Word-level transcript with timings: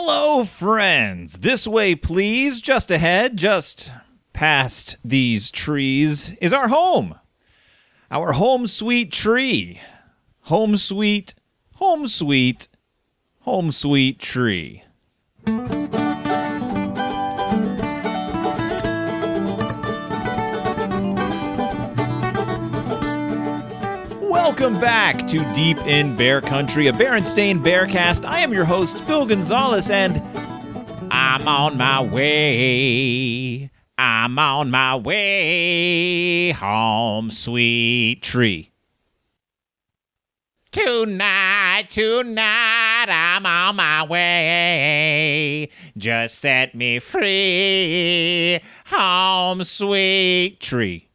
Hello, 0.00 0.44
friends. 0.44 1.40
This 1.40 1.66
way, 1.66 1.96
please. 1.96 2.60
Just 2.60 2.88
ahead, 2.88 3.36
just 3.36 3.90
past 4.32 4.96
these 5.04 5.50
trees, 5.50 6.34
is 6.40 6.52
our 6.52 6.68
home. 6.68 7.18
Our 8.08 8.30
home 8.30 8.68
sweet 8.68 9.10
tree. 9.10 9.80
Home 10.42 10.76
sweet, 10.76 11.34
home 11.74 12.06
sweet, 12.06 12.68
home 13.40 13.72
sweet 13.72 14.20
tree. 14.20 14.84
Welcome 24.68 24.82
back 24.82 25.26
to 25.28 25.54
Deep 25.54 25.78
in 25.86 26.14
Bear 26.14 26.42
Country, 26.42 26.88
a 26.88 26.92
Berenstain 26.92 27.58
Bearcast. 27.58 28.26
I 28.26 28.40
am 28.40 28.52
your 28.52 28.66
host, 28.66 28.98
Phil 28.98 29.24
Gonzalez, 29.24 29.90
and 29.90 30.20
I'm 31.10 31.48
on 31.48 31.78
my 31.78 32.02
way. 32.02 33.70
I'm 33.96 34.38
on 34.38 34.70
my 34.70 34.94
way 34.94 36.50
home, 36.50 37.30
sweet 37.30 38.20
tree. 38.20 38.70
Tonight, 40.70 41.86
tonight, 41.88 43.06
I'm 43.08 43.46
on 43.46 43.76
my 43.76 44.04
way. 44.04 45.70
Just 45.96 46.40
set 46.40 46.74
me 46.74 46.98
free, 46.98 48.60
home, 48.84 49.64
sweet 49.64 50.60
tree. 50.60 51.07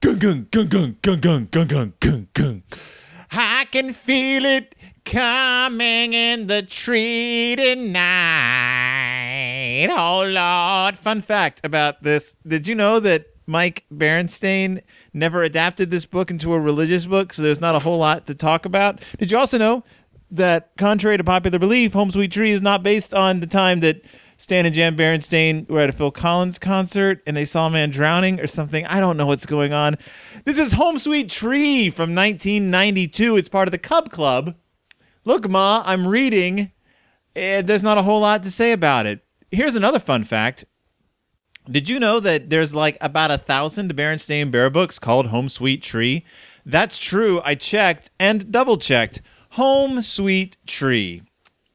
Gung 0.00 0.14
gung 0.16 0.46
gung 0.50 0.68
gung 0.68 0.94
gung 1.02 1.20
gung 1.20 1.48
gung 1.50 1.66
gung 1.66 1.92
gung 1.98 2.26
gung. 2.32 2.62
I 3.32 3.66
can 3.72 3.92
feel 3.92 4.44
it 4.44 4.76
coming 5.04 6.12
in 6.12 6.46
the 6.46 6.62
tree 6.62 7.56
tonight. 7.56 7.98
Oh 9.90 10.22
Lord! 10.24 10.96
Fun 10.96 11.20
fact 11.20 11.62
about 11.64 12.04
this: 12.04 12.36
Did 12.46 12.68
you 12.68 12.76
know 12.76 13.00
that 13.00 13.26
Mike 13.48 13.86
Berenstain 13.92 14.82
never 15.12 15.42
adapted 15.42 15.90
this 15.90 16.04
book 16.06 16.30
into 16.30 16.54
a 16.54 16.60
religious 16.60 17.06
book? 17.06 17.32
So 17.32 17.42
there's 17.42 17.60
not 17.60 17.74
a 17.74 17.80
whole 17.80 17.98
lot 17.98 18.24
to 18.26 18.36
talk 18.36 18.66
about. 18.66 19.02
Did 19.18 19.32
you 19.32 19.38
also 19.38 19.58
know 19.58 19.82
that, 20.30 20.70
contrary 20.78 21.16
to 21.16 21.24
popular 21.24 21.58
belief, 21.58 21.92
Home 21.94 22.12
Sweet 22.12 22.30
Tree 22.30 22.52
is 22.52 22.62
not 22.62 22.84
based 22.84 23.14
on 23.14 23.40
the 23.40 23.48
time 23.48 23.80
that 23.80 24.00
Stan 24.40 24.66
and 24.66 24.74
Jan 24.74 24.96
Berenstain 24.96 25.68
were 25.68 25.80
at 25.80 25.90
a 25.90 25.92
Phil 25.92 26.12
Collins 26.12 26.60
concert 26.60 27.20
and 27.26 27.36
they 27.36 27.44
saw 27.44 27.66
a 27.66 27.70
man 27.70 27.90
drowning 27.90 28.38
or 28.38 28.46
something. 28.46 28.86
I 28.86 29.00
don't 29.00 29.16
know 29.16 29.26
what's 29.26 29.46
going 29.46 29.72
on. 29.72 29.98
This 30.44 30.60
is 30.60 30.72
Home 30.72 30.96
Sweet 30.96 31.28
Tree 31.28 31.90
from 31.90 32.14
1992. 32.14 33.36
It's 33.36 33.48
part 33.48 33.66
of 33.66 33.72
the 33.72 33.78
Cub 33.78 34.12
Club. 34.12 34.54
Look, 35.24 35.50
Ma, 35.50 35.82
I'm 35.84 36.06
reading. 36.06 36.70
And 37.34 37.66
there's 37.66 37.82
not 37.82 37.98
a 37.98 38.02
whole 38.02 38.20
lot 38.20 38.44
to 38.44 38.50
say 38.50 38.70
about 38.70 39.06
it. 39.06 39.24
Here's 39.50 39.74
another 39.74 39.98
fun 39.98 40.22
fact. 40.22 40.64
Did 41.68 41.88
you 41.88 41.98
know 41.98 42.20
that 42.20 42.48
there's 42.48 42.72
like 42.72 42.96
about 43.00 43.32
a 43.32 43.38
thousand 43.38 43.96
Berenstain 43.96 44.52
Bear 44.52 44.70
books 44.70 45.00
called 45.00 45.26
Home 45.26 45.48
Sweet 45.48 45.82
Tree? 45.82 46.24
That's 46.64 46.98
true. 46.98 47.42
I 47.44 47.56
checked 47.56 48.10
and 48.20 48.52
double 48.52 48.78
checked. 48.78 49.20
Home 49.50 50.00
Sweet 50.00 50.56
Tree. 50.64 51.22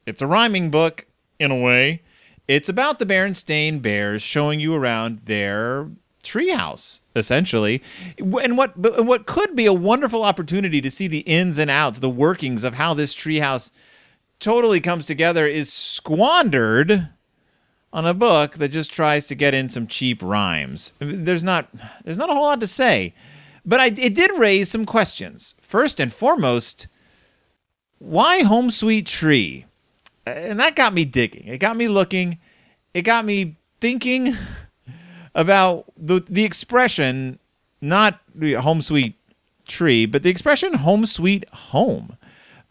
It's 0.06 0.22
a 0.22 0.26
rhyming 0.26 0.70
book, 0.70 1.06
in 1.38 1.50
a 1.50 1.56
way. 1.56 2.02
It's 2.46 2.68
about 2.68 2.98
the 2.98 3.06
Berenstain 3.06 3.80
Bears 3.80 4.22
showing 4.22 4.60
you 4.60 4.74
around 4.74 5.20
their 5.24 5.88
treehouse, 6.22 7.00
essentially, 7.16 7.82
and 8.18 8.56
what 8.56 8.76
what 8.76 9.26
could 9.26 9.54
be 9.54 9.66
a 9.66 9.72
wonderful 9.72 10.24
opportunity 10.24 10.80
to 10.80 10.90
see 10.90 11.06
the 11.06 11.20
ins 11.20 11.58
and 11.58 11.70
outs, 11.70 12.00
the 12.00 12.10
workings 12.10 12.64
of 12.64 12.74
how 12.74 12.94
this 12.94 13.14
treehouse 13.14 13.70
totally 14.40 14.80
comes 14.80 15.06
together 15.06 15.46
is 15.46 15.72
squandered 15.72 17.08
on 17.92 18.06
a 18.06 18.12
book 18.12 18.54
that 18.54 18.68
just 18.68 18.92
tries 18.92 19.24
to 19.26 19.34
get 19.34 19.54
in 19.54 19.68
some 19.68 19.86
cheap 19.86 20.22
rhymes. 20.22 20.94
There's 20.98 21.44
not 21.44 21.68
there's 22.04 22.18
not 22.18 22.30
a 22.30 22.34
whole 22.34 22.44
lot 22.44 22.60
to 22.60 22.66
say, 22.66 23.14
but 23.64 23.80
I, 23.80 23.86
it 23.86 24.14
did 24.14 24.32
raise 24.36 24.70
some 24.70 24.84
questions. 24.84 25.54
First 25.60 26.00
and 26.00 26.12
foremost, 26.12 26.88
why 27.98 28.42
Home 28.42 28.70
Sweet 28.70 29.06
Tree? 29.06 29.66
And 30.26 30.60
that 30.60 30.76
got 30.76 30.94
me 30.94 31.04
digging. 31.04 31.46
It 31.46 31.58
got 31.58 31.76
me 31.76 31.88
looking. 31.88 32.38
It 32.92 33.02
got 33.02 33.24
me 33.24 33.56
thinking 33.80 34.36
about 35.34 35.86
the 35.96 36.22
the 36.28 36.44
expression, 36.44 37.38
not 37.80 38.20
home 38.40 38.82
sweet 38.82 39.16
tree, 39.66 40.06
but 40.06 40.22
the 40.22 40.30
expression 40.30 40.74
home 40.74 41.06
sweet 41.06 41.48
home. 41.50 42.16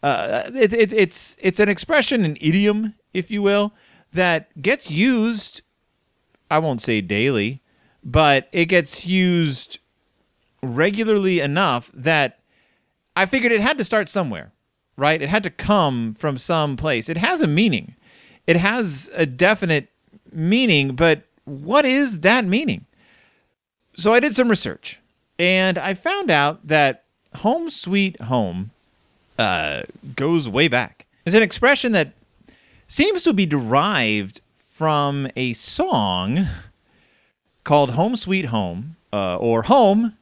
Uh, 0.02 0.50
it's 0.54 0.74
it's 0.74 0.92
it's 0.92 1.36
it's 1.40 1.60
an 1.60 1.68
expression, 1.68 2.24
an 2.24 2.36
idiom, 2.40 2.94
if 3.12 3.30
you 3.30 3.42
will, 3.42 3.72
that 4.12 4.60
gets 4.60 4.90
used. 4.90 5.62
I 6.50 6.58
won't 6.58 6.82
say 6.82 7.00
daily, 7.00 7.62
but 8.04 8.48
it 8.52 8.66
gets 8.66 9.06
used 9.06 9.78
regularly 10.62 11.40
enough 11.40 11.90
that 11.94 12.40
I 13.16 13.26
figured 13.26 13.52
it 13.52 13.60
had 13.60 13.78
to 13.78 13.84
start 13.84 14.08
somewhere 14.08 14.52
right? 14.96 15.20
It 15.20 15.28
had 15.28 15.42
to 15.42 15.50
come 15.50 16.14
from 16.14 16.38
some 16.38 16.76
place. 16.76 17.08
It 17.08 17.16
has 17.18 17.42
a 17.42 17.46
meaning. 17.46 17.94
It 18.46 18.56
has 18.56 19.10
a 19.14 19.26
definite 19.26 19.88
meaning, 20.32 20.94
but 20.94 21.22
what 21.44 21.84
is 21.84 22.20
that 22.20 22.44
meaning? 22.44 22.86
So 23.94 24.12
I 24.12 24.20
did 24.20 24.34
some 24.34 24.48
research 24.48 25.00
and 25.38 25.78
I 25.78 25.94
found 25.94 26.30
out 26.30 26.66
that 26.66 27.04
home 27.36 27.70
sweet 27.70 28.20
home 28.22 28.70
uh, 29.38 29.82
goes 30.14 30.48
way 30.48 30.68
back. 30.68 31.06
It's 31.24 31.34
an 31.34 31.42
expression 31.42 31.92
that 31.92 32.12
seems 32.86 33.22
to 33.22 33.32
be 33.32 33.46
derived 33.46 34.40
from 34.56 35.28
a 35.36 35.52
song 35.54 36.46
called 37.62 37.92
Home 37.92 38.16
Sweet 38.16 38.46
Home 38.46 38.96
uh, 39.12 39.36
or 39.36 39.62
Home 39.62 40.16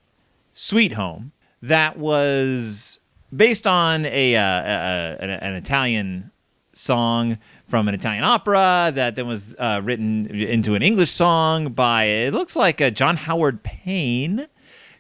Sweet 0.52 0.92
Home 0.92 1.32
that 1.60 1.98
was 1.98 3.00
based 3.34 3.66
on 3.66 4.04
a, 4.06 4.36
uh, 4.36 4.42
a, 4.42 5.16
an, 5.20 5.30
an, 5.30 5.54
Italian 5.54 6.30
song 6.74 7.38
from 7.66 7.88
an 7.88 7.94
Italian 7.94 8.24
opera 8.24 8.92
that 8.94 9.16
then 9.16 9.26
was 9.26 9.54
uh, 9.58 9.80
written 9.82 10.26
into 10.26 10.74
an 10.74 10.82
English 10.82 11.10
song 11.10 11.72
by 11.72 12.04
it 12.04 12.32
looks 12.32 12.56
like 12.56 12.80
a 12.80 12.90
John 12.90 13.16
Howard 13.16 13.62
Payne 13.62 14.46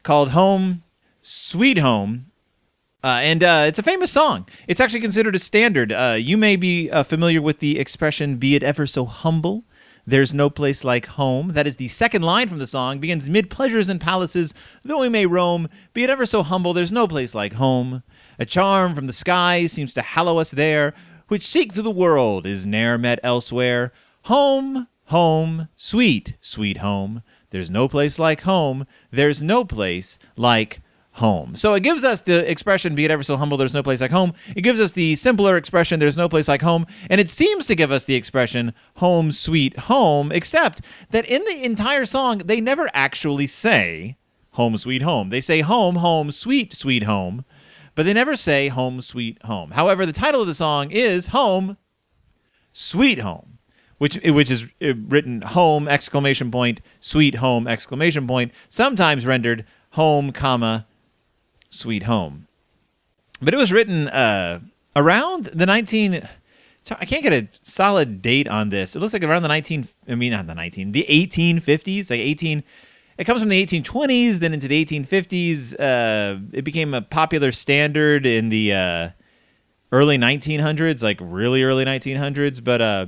called 0.02 0.30
"Home 0.30 0.82
Sweet 1.20 1.78
Home." 1.78 2.26
Uh, 3.04 3.18
and 3.20 3.42
uh, 3.42 3.64
it's 3.66 3.80
a 3.80 3.82
famous 3.82 4.12
song. 4.12 4.48
It's 4.68 4.80
actually 4.80 5.00
considered 5.00 5.34
a 5.34 5.38
standard. 5.38 5.92
Uh, 5.92 6.16
you 6.18 6.36
may 6.36 6.54
be 6.54 6.88
uh, 6.88 7.02
familiar 7.02 7.42
with 7.42 7.58
the 7.58 7.80
expression, 7.80 8.36
be 8.36 8.54
it 8.54 8.62
ever 8.62 8.86
so 8.86 9.04
humble. 9.06 9.64
There's 10.06 10.34
no 10.34 10.50
place 10.50 10.82
like 10.82 11.06
home. 11.06 11.52
That 11.52 11.66
is 11.66 11.76
the 11.76 11.88
second 11.88 12.22
line 12.22 12.48
from 12.48 12.58
the 12.58 12.66
song. 12.66 12.98
Begins 12.98 13.28
mid 13.28 13.50
pleasures 13.50 13.88
and 13.88 14.00
palaces, 14.00 14.52
though 14.84 15.00
we 15.00 15.08
may 15.08 15.26
roam. 15.26 15.68
Be 15.94 16.02
it 16.04 16.10
ever 16.10 16.26
so 16.26 16.42
humble, 16.42 16.72
there's 16.72 16.92
no 16.92 17.06
place 17.06 17.34
like 17.34 17.54
home. 17.54 18.02
A 18.42 18.44
charm 18.44 18.96
from 18.96 19.06
the 19.06 19.12
skies 19.12 19.70
seems 19.70 19.94
to 19.94 20.02
hallow 20.02 20.38
us 20.40 20.50
there, 20.50 20.94
which 21.28 21.46
seek 21.46 21.72
through 21.72 21.84
the 21.84 21.92
world 21.92 22.44
is 22.44 22.66
ne'er 22.66 22.98
met 22.98 23.20
elsewhere. 23.22 23.92
Home, 24.22 24.88
home, 25.04 25.68
sweet, 25.76 26.34
sweet 26.40 26.78
home. 26.78 27.22
There's 27.50 27.70
no 27.70 27.86
place 27.86 28.18
like 28.18 28.40
home. 28.40 28.84
There's 29.12 29.44
no 29.44 29.64
place 29.64 30.18
like 30.36 30.80
home. 31.12 31.54
So 31.54 31.74
it 31.74 31.84
gives 31.84 32.02
us 32.02 32.22
the 32.22 32.50
expression, 32.50 32.96
be 32.96 33.04
it 33.04 33.12
ever 33.12 33.22
so 33.22 33.36
humble, 33.36 33.56
there's 33.56 33.74
no 33.74 33.82
place 33.84 34.00
like 34.00 34.10
home. 34.10 34.34
It 34.56 34.62
gives 34.62 34.80
us 34.80 34.90
the 34.90 35.14
simpler 35.14 35.56
expression, 35.56 36.00
there's 36.00 36.16
no 36.16 36.28
place 36.28 36.48
like 36.48 36.62
home. 36.62 36.84
And 37.08 37.20
it 37.20 37.28
seems 37.28 37.66
to 37.66 37.76
give 37.76 37.92
us 37.92 38.06
the 38.06 38.16
expression, 38.16 38.74
home, 38.96 39.30
sweet 39.30 39.78
home, 39.78 40.32
except 40.32 40.80
that 41.10 41.26
in 41.26 41.44
the 41.44 41.62
entire 41.64 42.06
song, 42.06 42.38
they 42.38 42.60
never 42.60 42.90
actually 42.92 43.46
say 43.46 44.16
home, 44.54 44.76
sweet 44.76 45.02
home. 45.02 45.30
They 45.30 45.40
say 45.40 45.60
home, 45.60 45.94
home, 45.94 46.32
sweet, 46.32 46.74
sweet 46.74 47.04
home 47.04 47.44
but 47.94 48.04
they 48.04 48.12
never 48.12 48.36
say 48.36 48.68
home 48.68 49.00
sweet 49.00 49.42
home. 49.44 49.72
However, 49.72 50.06
the 50.06 50.12
title 50.12 50.40
of 50.40 50.46
the 50.46 50.54
song 50.54 50.90
is 50.90 51.28
Home 51.28 51.76
Sweet 52.72 53.18
Home, 53.18 53.58
which 53.98 54.18
which 54.24 54.50
is 54.50 54.68
uh, 54.82 54.94
written 55.08 55.42
home 55.42 55.88
exclamation 55.88 56.50
point 56.50 56.80
sweet 57.00 57.36
home 57.36 57.66
exclamation 57.68 58.26
point, 58.26 58.52
sometimes 58.68 59.26
rendered 59.26 59.66
home 59.90 60.32
comma 60.32 60.86
sweet 61.68 62.04
home. 62.04 62.46
But 63.40 63.54
it 63.54 63.58
was 63.58 63.72
written 63.72 64.08
uh, 64.08 64.60
around 64.96 65.46
the 65.46 65.66
19 65.66 66.28
I 66.90 67.04
can't 67.04 67.22
get 67.22 67.32
a 67.32 67.46
solid 67.62 68.22
date 68.22 68.48
on 68.48 68.70
this. 68.70 68.96
It 68.96 68.98
looks 68.98 69.12
like 69.12 69.22
around 69.22 69.42
the 69.42 69.48
19 69.48 69.86
I 70.08 70.14
mean 70.14 70.32
not 70.32 70.46
the 70.46 70.54
19, 70.54 70.92
the 70.92 71.06
1850s, 71.08 72.10
like 72.10 72.20
18 72.20 72.64
it 73.18 73.24
comes 73.24 73.40
from 73.40 73.48
the 73.48 73.64
1820s, 73.64 74.36
then 74.36 74.54
into 74.54 74.68
the 74.68 74.84
1850s. 74.84 75.74
Uh, 75.78 76.40
it 76.52 76.62
became 76.62 76.94
a 76.94 77.02
popular 77.02 77.52
standard 77.52 78.26
in 78.26 78.48
the 78.48 78.72
uh, 78.72 79.08
early 79.90 80.18
1900s, 80.18 81.02
like 81.02 81.18
really 81.20 81.62
early 81.62 81.84
1900s. 81.84 82.62
But 82.62 82.80
uh, 82.80 83.06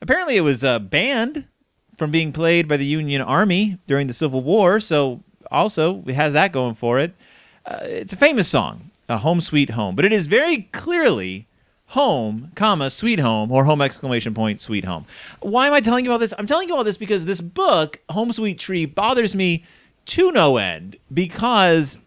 apparently, 0.00 0.36
it 0.36 0.42
was 0.42 0.64
uh, 0.64 0.78
banned 0.78 1.46
from 1.96 2.10
being 2.10 2.32
played 2.32 2.66
by 2.66 2.76
the 2.76 2.86
Union 2.86 3.20
Army 3.20 3.78
during 3.86 4.06
the 4.06 4.14
Civil 4.14 4.42
War. 4.42 4.80
So 4.80 5.22
also, 5.50 6.02
it 6.06 6.14
has 6.14 6.32
that 6.32 6.52
going 6.52 6.74
for 6.74 6.98
it. 6.98 7.14
Uh, 7.66 7.78
it's 7.82 8.12
a 8.12 8.16
famous 8.16 8.48
song, 8.48 8.90
a 9.08 9.18
"Home 9.18 9.40
Sweet 9.40 9.70
Home," 9.70 9.94
but 9.94 10.04
it 10.04 10.12
is 10.12 10.26
very 10.26 10.62
clearly 10.72 11.46
home, 11.90 12.52
comma, 12.54 12.88
sweet 12.88 13.18
home, 13.18 13.50
or 13.50 13.64
home 13.64 13.82
exclamation 13.82 14.32
point, 14.32 14.60
sweet 14.60 14.84
home. 14.84 15.04
Why 15.40 15.66
am 15.66 15.72
I 15.72 15.80
telling 15.80 16.04
you 16.04 16.12
all 16.12 16.18
this? 16.18 16.32
I'm 16.38 16.46
telling 16.46 16.68
you 16.68 16.76
all 16.76 16.84
this 16.84 16.96
because 16.96 17.24
this 17.24 17.40
book, 17.40 18.00
Home 18.10 18.32
Sweet 18.32 18.60
Tree, 18.60 18.84
bothers 18.84 19.34
me 19.34 19.64
to 20.06 20.30
no 20.30 20.56
end 20.56 20.96
because 21.12 21.98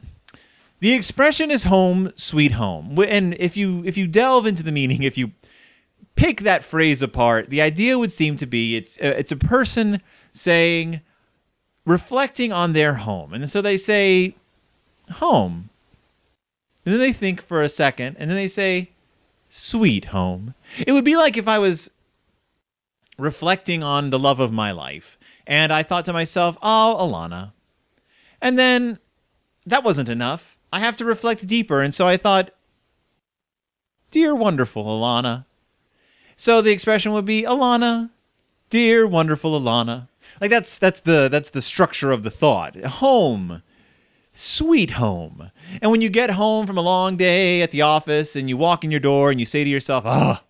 the 0.80 0.94
expression 0.94 1.52
is 1.52 1.66
home, 1.66 2.14
sweet 2.16 2.54
home. 2.54 2.98
And 2.98 3.36
if 3.40 3.58
you 3.58 3.84
if 3.84 3.98
you 3.98 4.08
delve 4.08 4.48
into 4.48 4.64
the 4.64 4.72
meaning, 4.72 5.04
if 5.04 5.18
you 5.18 5.32
pick 6.16 6.42
that 6.42 6.64
phrase 6.64 7.02
apart, 7.02 7.50
the 7.50 7.62
idea 7.62 8.00
would 8.00 8.14
seem 8.14 8.38
to 8.38 8.46
be 8.46 8.78
it's 8.78 8.98
uh, 9.00 9.16
it's 9.18 9.34
a 9.34 9.38
person 9.38 10.02
saying 10.32 11.02
reflecting 11.86 12.54
on 12.54 12.72
their 12.72 12.94
home. 12.94 13.34
And 13.34 13.50
so 13.50 13.62
they 13.62 13.76
say 13.76 14.36
home. 15.12 15.70
And 16.86 16.94
then 16.94 17.02
they 17.02 17.12
think 17.12 17.42
for 17.42 17.62
a 17.62 17.68
second 17.68 18.16
and 18.18 18.30
then 18.30 18.38
they 18.38 18.48
say 18.48 18.93
sweet 19.56 20.06
home. 20.06 20.56
It 20.80 20.94
would 20.94 21.06
be 21.06 21.16
like 21.16 21.38
if 21.38 21.48
I 21.48 21.60
was 21.60 21.92
reflecting 23.20 23.84
on 23.84 24.10
the 24.10 24.18
love 24.18 24.40
of 24.40 24.52
my 24.52 24.72
life 24.72 25.20
and 25.46 25.72
I 25.72 25.84
thought 25.84 26.06
to 26.06 26.14
myself, 26.14 26.58
"Oh, 26.64 26.98
Alana." 27.00 27.54
And 28.42 28.58
then 28.58 28.98
that 29.68 29.84
wasn't 29.84 30.10
enough. 30.10 30.58
I 30.72 30.80
have 30.80 30.98
to 30.98 31.06
reflect 31.06 31.46
deeper, 31.46 31.82
and 31.82 31.94
so 31.94 32.08
I 32.08 32.18
thought, 32.18 32.50
"Dear 34.10 34.34
wonderful 34.34 34.86
Alana." 34.86 35.46
So 36.36 36.60
the 36.60 36.72
expression 36.72 37.12
would 37.14 37.26
be, 37.26 37.44
"Alana, 37.44 38.10
dear 38.72 39.06
wonderful 39.06 39.60
Alana." 39.60 40.08
Like 40.42 40.50
that's 40.50 40.80
that's 40.80 41.02
the 41.02 41.30
that's 41.32 41.52
the 41.52 41.62
structure 41.62 42.12
of 42.12 42.24
the 42.24 42.32
thought. 42.32 42.76
Home 42.84 43.62
sweet 44.34 44.92
home. 44.92 45.52
And 45.82 45.92
when 45.92 46.02
you 46.02 46.10
get 46.10 46.32
home 46.32 46.68
from 46.68 46.78
a 46.78 46.82
long 46.82 47.16
day 47.16 47.62
at 47.62 47.72
the 47.72 47.84
office 47.84 48.36
and 48.36 48.50
you 48.50 48.58
walk 48.58 48.84
in 48.84 48.92
your 48.92 49.00
door 49.00 49.32
and 49.32 49.40
you 49.40 49.46
say 49.46 49.64
to 49.64 49.70
yourself, 49.70 50.06
ah, 50.06 50.44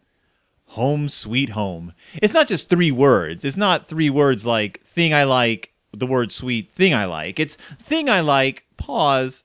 home 0.68 1.10
sweet 1.10 1.50
home. 1.50 1.94
It's 2.16 2.34
not 2.34 2.48
just 2.48 2.70
three 2.70 2.92
words. 2.92 3.46
It's 3.46 3.58
not 3.58 3.86
three 3.86 4.10
words 4.10 4.46
like 4.46 4.82
thing 4.82 5.14
I 5.14 5.26
like, 5.26 5.74
the 5.92 6.08
word 6.08 6.32
sweet, 6.32 6.72
thing 6.72 6.94
I 6.94 7.06
like. 7.06 7.40
It's 7.40 7.56
thing 7.78 8.10
I 8.10 8.22
like, 8.22 8.66
pause, 8.78 9.44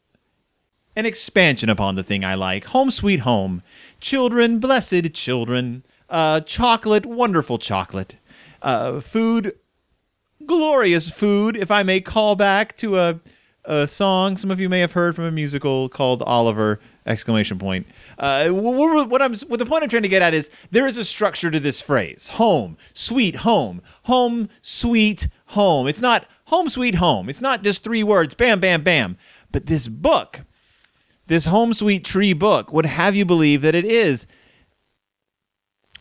an 0.97 1.05
expansion 1.05 1.69
upon 1.69 1.97
the 1.97 2.03
thing 2.03 2.25
I 2.25 2.35
like. 2.35 2.67
Home 2.67 2.91
sweet 2.91 3.21
home. 3.21 3.63
Children, 4.01 4.59
blessed 4.59 5.13
children. 5.13 5.85
Uh, 6.09 6.41
chocolate, 6.41 7.05
wonderful 7.05 7.59
chocolate. 7.59 8.17
Uh, 8.63 9.01
food, 9.01 9.53
glorious 10.47 11.11
food, 11.11 11.57
if 11.57 11.71
I 11.71 11.83
may 11.83 12.01
call 12.01 12.35
back 12.35 12.77
to 12.79 12.99
a 12.99 13.21
a 13.65 13.87
song 13.87 14.37
some 14.37 14.51
of 14.51 14.61
you 14.61 14.69
may 14.69 14.81
have 14.81 14.93
heard 14.93 15.15
from 15.15 15.25
a 15.25 15.31
musical 15.31 15.89
called 15.89 16.23
Oliver! 16.23 16.81
Exclamation 17.07 17.59
point. 17.59 17.87
Uh, 18.19 18.51
what 18.51 19.23
I'm, 19.23 19.35
what 19.35 19.59
the 19.59 19.65
point 19.65 19.83
I'm 19.83 19.89
trying 19.89 20.03
to 20.03 20.11
get 20.11 20.21
at 20.21 20.35
is 20.35 20.51
there 20.71 20.87
is 20.87 20.99
a 20.99 21.05
structure 21.05 21.51
to 21.51 21.59
this 21.59 21.81
phrase: 21.81 22.29
home, 22.29 22.77
sweet 22.93 23.37
home, 23.37 23.81
home, 24.03 24.51
sweet 24.61 25.29
home. 25.47 25.87
It's 25.87 26.03
not 26.03 26.27
home, 26.45 26.69
sweet 26.69 26.97
home. 26.97 27.31
It's 27.31 27.41
not 27.41 27.63
just 27.63 27.83
three 27.83 28.03
words, 28.03 28.35
bam, 28.35 28.61
bam, 28.61 28.83
bam. 28.83 29.17
But 29.51 29.67
this 29.67 29.89
book, 29.89 30.43
this 31.29 31.47
home, 31.47 31.73
sweet 31.73 32.05
tree 32.05 32.35
book, 32.35 32.73
would 32.75 32.87
have 32.87 33.17
you 33.17 33.25
believe 33.25 33.63
that 33.63 33.75
it 33.75 33.87
is 33.87 34.27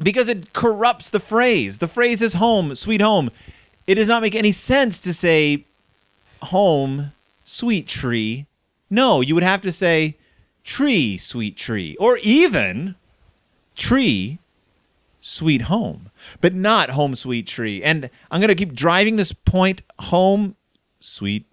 because 0.01 0.27
it 0.27 0.51
corrupts 0.51 1.09
the 1.09 1.21
phrase. 1.21 1.77
The 1.77 1.87
phrase 1.87 2.21
is 2.21 2.33
home, 2.33 2.75
sweet 2.75 3.01
home. 3.01 3.31
It 3.87 3.95
does 3.95 4.09
not 4.09 4.21
make 4.21 4.35
any 4.35 4.51
sense 4.51 4.99
to 4.99 5.13
say 5.13 5.65
home 6.41 7.13
sweet 7.47 7.87
tree. 7.87 8.45
No, 8.89 9.21
you 9.21 9.33
would 9.33 9.43
have 9.43 9.61
to 9.61 9.71
say 9.71 10.17
tree, 10.65 11.17
sweet 11.17 11.55
tree, 11.55 11.95
or 11.97 12.17
even 12.17 12.95
tree, 13.75 14.39
sweet 15.21 15.63
home, 15.63 16.11
but 16.41 16.53
not 16.53 16.89
home, 16.89 17.15
sweet 17.15 17.47
tree. 17.47 17.81
And 17.81 18.09
I'm 18.29 18.41
going 18.41 18.49
to 18.49 18.55
keep 18.55 18.73
driving 18.73 19.15
this 19.15 19.31
point 19.31 19.81
home, 19.97 20.57
sweet 20.99 21.45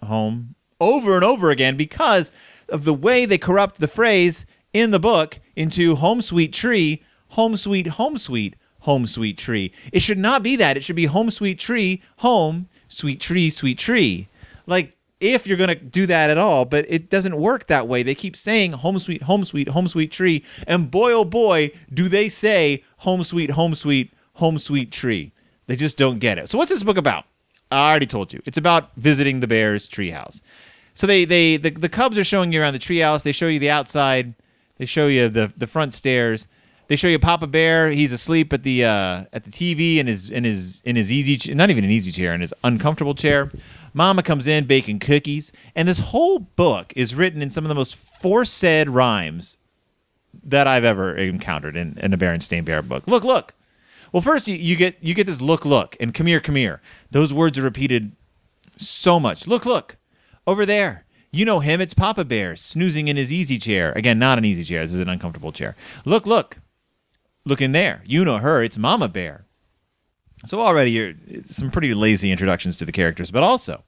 home, 0.00 0.54
over 0.80 1.16
and 1.16 1.24
over 1.24 1.50
again 1.50 1.76
because 1.76 2.30
of 2.68 2.84
the 2.84 2.94
way 2.94 3.26
they 3.26 3.38
corrupt 3.38 3.80
the 3.80 3.88
phrase 3.88 4.46
in 4.72 4.92
the 4.92 5.00
book 5.00 5.40
into 5.56 5.96
home, 5.96 6.22
sweet 6.22 6.52
tree, 6.52 7.02
home, 7.30 7.56
sweet, 7.56 7.88
home, 7.88 8.16
sweet, 8.16 8.54
home, 8.80 9.04
sweet 9.04 9.36
tree. 9.36 9.72
It 9.92 10.00
should 10.00 10.18
not 10.18 10.44
be 10.44 10.54
that. 10.56 10.76
It 10.76 10.84
should 10.84 10.96
be 10.96 11.06
home, 11.06 11.30
sweet 11.30 11.58
tree, 11.58 12.02
home, 12.18 12.68
sweet 12.86 13.20
tree, 13.20 13.50
sweet 13.50 13.78
tree. 13.78 14.28
Like, 14.66 14.96
if 15.20 15.46
you're 15.46 15.58
going 15.58 15.68
to 15.68 15.74
do 15.74 16.06
that 16.06 16.30
at 16.30 16.38
all, 16.38 16.64
but 16.64 16.86
it 16.88 17.10
doesn't 17.10 17.36
work 17.36 17.66
that 17.66 17.86
way. 17.86 18.02
They 18.02 18.14
keep 18.14 18.36
saying 18.36 18.72
home 18.72 18.98
sweet, 18.98 19.22
home 19.22 19.44
sweet, 19.44 19.68
home 19.68 19.86
sweet 19.86 20.10
tree. 20.10 20.44
And 20.66 20.90
boy, 20.90 21.12
oh 21.12 21.24
boy, 21.24 21.72
do 21.92 22.08
they 22.08 22.28
say 22.28 22.82
home 22.98 23.22
sweet, 23.22 23.50
home 23.50 23.74
sweet, 23.74 24.12
home 24.34 24.58
sweet 24.58 24.90
tree. 24.90 25.32
They 25.66 25.76
just 25.76 25.96
don't 25.96 26.18
get 26.18 26.38
it. 26.38 26.48
So, 26.48 26.58
what's 26.58 26.70
this 26.70 26.82
book 26.82 26.96
about? 26.96 27.24
I 27.70 27.88
already 27.88 28.06
told 28.06 28.32
you. 28.32 28.42
It's 28.44 28.58
about 28.58 28.90
visiting 28.96 29.40
the 29.40 29.46
bear's 29.46 29.88
treehouse. 29.88 30.40
So, 30.94 31.06
they, 31.06 31.24
they, 31.24 31.58
the, 31.58 31.70
the 31.70 31.88
cubs 31.88 32.18
are 32.18 32.24
showing 32.24 32.52
you 32.52 32.60
around 32.60 32.72
the 32.72 32.80
treehouse. 32.80 33.22
They 33.22 33.32
show 33.32 33.46
you 33.46 33.58
the 33.58 33.70
outside, 33.70 34.34
they 34.78 34.86
show 34.86 35.06
you 35.06 35.28
the, 35.28 35.52
the 35.56 35.66
front 35.66 35.92
stairs. 35.92 36.48
They 36.88 36.96
show 36.96 37.06
you 37.06 37.20
Papa 37.20 37.46
Bear. 37.46 37.90
He's 37.90 38.10
asleep 38.10 38.52
at 38.52 38.64
the 38.64 38.84
uh, 38.84 39.24
at 39.32 39.44
the 39.44 39.50
TV 39.52 39.98
in 39.98 40.08
his 40.08 40.28
in 40.28 40.42
his 40.42 40.82
in 40.84 40.96
his 40.96 41.12
easy 41.12 41.54
not 41.54 41.70
even 41.70 41.84
an 41.84 41.90
easy 41.90 42.10
chair 42.10 42.34
in 42.34 42.40
his 42.40 42.52
uncomfortable 42.64 43.14
chair. 43.14 43.52
Mama 43.92 44.22
comes 44.22 44.46
in 44.46 44.66
baking 44.66 44.98
cookies, 44.98 45.52
and 45.74 45.88
this 45.88 45.98
whole 45.98 46.38
book 46.38 46.92
is 46.96 47.14
written 47.14 47.42
in 47.42 47.50
some 47.50 47.64
of 47.64 47.68
the 47.68 47.74
most 47.74 47.96
forced 47.96 48.86
rhymes 48.86 49.58
that 50.44 50.66
I've 50.66 50.84
ever 50.84 51.16
encountered 51.16 51.76
in, 51.76 51.98
in 51.98 52.12
a 52.12 52.18
Berenstain 52.18 52.64
Bear 52.64 52.82
book. 52.82 53.06
Look, 53.06 53.24
look. 53.24 53.54
Well, 54.12 54.22
first 54.22 54.48
you, 54.48 54.56
you 54.56 54.76
get 54.76 54.96
you 55.00 55.14
get 55.14 55.26
this 55.26 55.40
look, 55.40 55.64
look, 55.64 55.96
and 56.00 56.12
come 56.12 56.26
here, 56.26 56.40
come 56.40 56.56
here. 56.56 56.80
Those 57.10 57.32
words 57.32 57.58
are 57.58 57.62
repeated 57.62 58.12
so 58.76 59.20
much. 59.20 59.46
Look, 59.46 59.64
look, 59.64 59.96
over 60.46 60.66
there. 60.66 61.04
You 61.32 61.44
know 61.44 61.60
him. 61.60 61.80
It's 61.80 61.94
Papa 61.94 62.24
Bear 62.24 62.56
snoozing 62.56 63.06
in 63.06 63.16
his 63.16 63.32
easy 63.32 63.56
chair. 63.56 63.92
Again, 63.92 64.18
not 64.18 64.36
an 64.36 64.44
easy 64.44 64.64
chair. 64.64 64.82
This 64.82 64.94
is 64.94 65.00
an 65.00 65.08
uncomfortable 65.08 65.52
chair. 65.52 65.76
Look, 66.04 66.26
look, 66.26 66.58
look 67.44 67.62
in 67.62 67.70
there. 67.70 68.02
You 68.04 68.24
know 68.24 68.38
her. 68.38 68.64
It's 68.64 68.76
Mama 68.76 69.08
Bear. 69.08 69.46
So 70.44 70.60
already 70.60 70.92
you're 70.92 71.14
some 71.44 71.70
pretty 71.70 71.92
lazy 71.94 72.30
introductions 72.30 72.76
to 72.78 72.84
the 72.84 72.92
characters, 72.92 73.30
but 73.30 73.42
also 73.42 73.84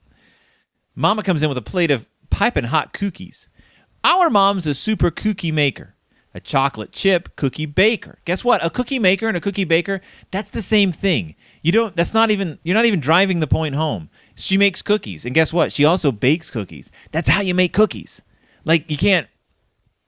Mama 0.94 1.22
comes 1.22 1.43
in 1.43 1.49
with 1.49 1.58
a 1.58 1.62
plate 1.62 1.90
of 1.90 2.08
piping 2.31 2.64
hot 2.64 2.93
cookies. 2.93 3.49
Our 4.04 4.28
mom's 4.28 4.66
a 4.66 4.75
super 4.75 5.10
cookie 5.10 5.52
maker, 5.52 5.94
a 6.34 6.40
chocolate 6.40 6.93
chip 6.93 7.37
cookie 7.37 7.66
baker. 7.66 8.19
Guess 8.25 8.44
what? 8.44 8.64
A 8.64 8.69
cookie 8.70 8.99
maker 8.99 9.28
and 9.28 9.36
a 9.36 9.41
cookie 9.41 9.65
baker, 9.65 10.00
that's 10.31 10.50
the 10.50 10.62
same 10.62 10.93
thing. 10.93 11.34
You 11.62 11.72
don't 11.72 11.96
that's 11.96 12.12
not 12.12 12.31
even 12.31 12.58
you're 12.62 12.74
not 12.74 12.86
even 12.86 13.00
driving 13.00 13.41
the 13.41 13.46
point 13.46 13.74
home. 13.74 14.10
She 14.34 14.56
makes 14.56 14.82
cookies, 14.82 15.24
and 15.24 15.34
guess 15.34 15.53
what? 15.53 15.72
She 15.72 15.84
also 15.84 16.10
bakes 16.12 16.50
cookies. 16.50 16.91
That's 17.12 17.29
how 17.29 17.43
you 17.43 17.55
make 17.55 17.72
cookies. 17.72 18.22
Like 18.65 18.91
you 18.91 18.96
can't 18.96 19.29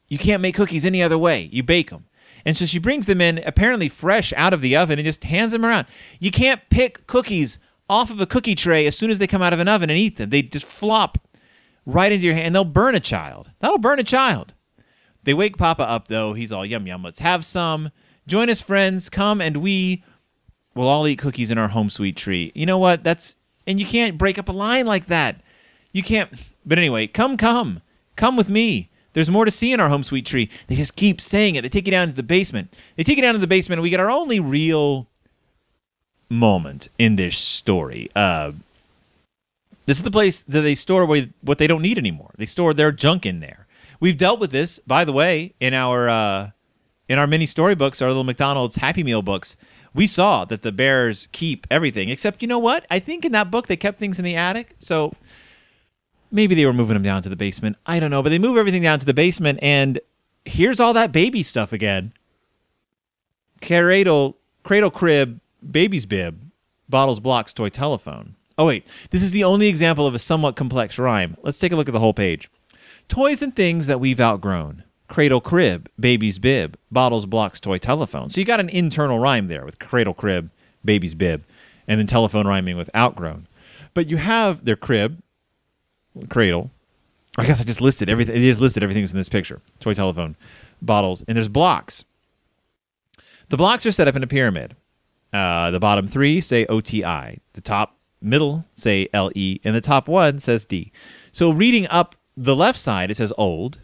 you 0.09 0.19
can't 0.19 0.42
make 0.42 0.54
cookies 0.54 0.85
any 0.85 1.02
other 1.02 1.19
way. 1.19 1.49
You 1.52 1.62
bake 1.62 1.90
them. 1.90 2.07
And 2.45 2.57
so 2.57 2.67
she 2.67 2.79
brings 2.79 3.07
them 3.07 3.21
in 3.21 3.39
apparently 3.39 3.89
fresh 3.89 4.33
out 4.37 4.53
of 4.53 4.61
the 4.61 4.77
oven 4.77 4.99
and 4.99 5.07
just 5.07 5.25
hands 5.25 5.53
them 5.53 5.65
around. 5.65 5.87
You 6.21 6.31
can't 6.31 6.61
pick 6.71 7.07
cookies 7.07 7.59
off 7.89 8.11
of 8.11 8.21
a 8.21 8.27
cookie 8.27 8.55
tray 8.55 8.87
as 8.87 8.97
soon 8.97 9.11
as 9.11 9.19
they 9.19 9.27
come 9.27 9.43
out 9.43 9.53
of 9.53 9.61
an 9.61 9.69
oven 9.69 9.91
and 9.91 9.99
eat 9.99 10.17
them. 10.17 10.31
They 10.31 10.43
just 10.43 10.67
flop 10.67 11.19
right 11.87 12.13
into 12.13 12.25
your 12.25 12.35
hand 12.35 12.47
and 12.47 12.55
they'll 12.55 12.65
burn 12.65 12.95
a 12.95 13.01
child. 13.01 13.51
That'll 13.61 13.79
burn 13.79 13.99
a 13.99 14.05
child. 14.05 14.55
They 15.25 15.35
wake 15.35 15.57
Papa 15.57 15.83
up 15.83 16.09
though. 16.09 16.35
He's 16.35 16.53
all 16.53 16.67
yum 16.67 16.87
yum. 16.87 17.03
Let's 17.03 17.21
have 17.21 17.45
some. 17.45 17.91
Join 18.27 18.51
us, 18.51 18.61
friends. 18.61 19.09
Come 19.09 19.41
and 19.41 19.59
we 19.59 20.05
will 20.75 20.89
all 20.89 21.07
eat 21.07 21.19
cookies 21.19 21.51
in 21.51 21.59
our 21.59 21.69
home 21.69 21.91
sweet 21.91 22.17
tree. 22.17 22.53
You 22.55 22.67
know 22.67 22.79
what? 22.79 23.05
That's 23.05 23.37
and 23.67 23.81
you 23.81 23.87
can't 23.87 24.19
break 24.19 24.39
up 24.39 24.49
a 24.49 24.53
line 24.53 24.87
like 24.87 25.07
that. 25.07 25.41
You 25.93 26.03
can't. 26.03 26.31
But 26.67 26.79
anyway, 26.79 27.07
come, 27.07 27.37
come, 27.37 27.81
come 28.17 28.37
with 28.37 28.51
me. 28.51 28.91
There's 29.14 29.30
more 29.30 29.44
to 29.44 29.50
see 29.50 29.73
in 29.73 29.80
our 29.80 29.88
home 29.88 30.04
sweet 30.04 30.26
tree. 30.26 30.50
They 30.66 30.76
just 30.76 30.97
keep 30.97 31.21
saying 31.21 31.56
it. 31.56 31.62
They 31.62 31.68
take 31.68 31.87
you 31.87 31.92
down 31.92 32.09
to 32.09 32.14
the 32.14 32.23
basement. 32.23 32.76
They 32.97 33.02
take 33.02 33.16
you 33.16 33.23
down 33.23 33.35
to 33.35 33.40
the 33.40 33.47
basement, 33.47 33.78
and 33.78 33.83
we 33.83 33.90
get 33.90 34.00
our 34.00 34.11
only 34.11 34.38
real 34.40 35.06
moment 36.28 36.88
in 36.99 37.16
this 37.16 37.38
story. 37.38 38.11
Uh, 38.14 38.52
this 39.87 39.99
is 39.99 40.02
the 40.02 40.11
place 40.11 40.42
that 40.44 40.61
they 40.61 40.75
store 40.75 41.06
what 41.42 41.59
they 41.59 41.66
don't 41.66 41.83
need 41.83 41.99
anymore. 41.99 42.33
They 42.37 42.47
store 42.47 42.75
their 42.75 42.92
junk 42.92 43.25
in 43.25 43.40
there. 43.40 43.66
We've 44.00 44.18
dealt 44.18 44.40
with 44.40 44.50
this, 44.50 44.78
by 44.80 45.04
the 45.04 45.12
way, 45.12 45.54
in 45.61 45.75
our 45.75 46.09
uh, 46.09 46.50
in 47.09 47.18
our 47.18 47.26
mini 47.26 47.47
storybooks, 47.47 48.02
our 48.02 48.09
little 48.09 48.25
McDonald's 48.25 48.76
Happy 48.76 49.02
Meal 49.02 49.23
books. 49.23 49.56
We 49.94 50.06
saw 50.09 50.44
that 50.47 50.62
the 50.62 50.73
bears 50.73 51.28
keep 51.30 51.66
everything, 51.71 52.09
except 52.09 52.42
you 52.42 52.49
know 52.49 52.59
what? 52.59 52.85
I 52.90 52.99
think 52.99 53.25
in 53.25 53.33
that 53.33 53.50
book 53.50 53.68
they 53.68 53.76
kept 53.76 53.99
things 53.99 54.18
in 54.18 54.25
the 54.25 54.35
attic. 54.35 54.75
So 54.78 55.14
maybe 56.35 56.55
they 56.55 56.67
were 56.67 56.75
moving 56.75 56.95
them 56.95 57.03
down 57.03 57.23
to 57.23 57.29
the 57.29 57.37
basement. 57.37 57.76
I 57.87 58.00
don't 58.00 58.11
know, 58.11 58.23
but 58.23 58.29
they 58.29 58.38
move 58.38 58.59
everything 58.59 58.83
down 58.83 58.99
to 58.99 59.07
the 59.07 59.14
basement, 59.14 59.59
and 59.62 60.00
here's 60.45 60.81
all 60.81 60.93
that 60.93 61.12
baby 61.12 61.43
stuff 61.43 61.73
again. 61.73 62.12
Cradle, 63.62 64.37
cradle 64.62 64.91
crib, 64.91 65.41
baby's 65.71 66.05
bib, 66.05 66.50
bottles, 66.88 67.21
blocks, 67.21 67.53
toy 67.53 67.71
telephone. 67.71 68.37
Oh 68.59 68.67
wait, 68.67 68.93
this 69.11 69.23
is 69.23 69.31
the 69.31 69.45
only 69.45 69.69
example 69.69 70.07
of 70.07 70.14
a 70.14 70.19
somewhat 70.19 70.57
complex 70.57 70.99
rhyme. 70.99 71.37
Let's 71.43 71.59
take 71.59 71.73
a 71.73 71.76
look 71.76 71.88
at 71.88 71.93
the 71.93 72.00
whole 72.00 72.14
page. 72.14 72.50
Toys 73.09 73.41
and 73.43 73.55
things 73.57 73.87
that 73.87 74.00
we've 74.00 74.21
outgrown. 74.21 74.85
cradle 75.09 75.41
crib, 75.41 75.88
baby's 75.99 76.38
bib, 76.38 76.76
bottles 76.91 77.26
blocks 77.26 77.61
toy 77.61 77.79
telephone. 77.79 78.31
So 78.31 78.41
you 78.41 78.45
got 78.45 78.61
an 78.61 78.69
internal 78.69 79.19
rhyme 79.19 79.49
there 79.49 79.64
with 79.64 79.79
cradle 79.79 80.14
crib, 80.14 80.50
baby's 80.85 81.14
bib, 81.14 81.45
and 81.87 81.99
then 81.99 82.07
telephone 82.07 82.47
rhyming 82.47 82.76
with 82.76 82.91
outgrown. 82.97 83.47
But 83.93 84.11
you 84.11 84.17
have 84.17 84.64
their 84.64 84.76
crib, 84.76 85.23
cradle. 86.28 86.71
I 87.37 87.47
guess 87.47 87.61
I 87.61 87.64
just 87.64 87.80
listed 87.80 88.09
everything. 88.09 88.37
It 88.37 88.42
is 88.42 88.61
listed. 88.61 88.83
Everything's 88.83 89.12
in 89.12 89.18
this 89.18 89.28
picture. 89.28 89.61
Toy 89.80 89.94
telephone, 89.94 90.37
bottles, 90.80 91.25
and 91.26 91.37
there's 91.37 91.49
blocks. 91.49 92.04
The 93.49 93.56
blocks 93.56 93.85
are 93.87 93.92
set 93.92 94.09
up 94.09 94.16
in 94.16 94.23
a 94.23 94.28
pyramid. 94.28 94.76
Uh, 95.33 95.71
the 95.73 95.80
bottom 95.80 96.06
three 96.06 96.40
say 96.40 96.64
OTI. 96.66 97.40
The 97.54 97.61
top 97.61 97.97
middle 98.21 98.64
say 98.75 99.09
LE, 99.12 99.59
and 99.64 99.75
the 99.75 99.80
top 99.80 100.09
one 100.09 100.38
says 100.38 100.64
D. 100.64 100.92
So 101.33 101.50
reading 101.50 101.87
up 101.88 102.14
the 102.37 102.56
left 102.56 102.78
side, 102.78 103.11
it 103.11 103.16
says 103.16 103.33
old. 103.37 103.80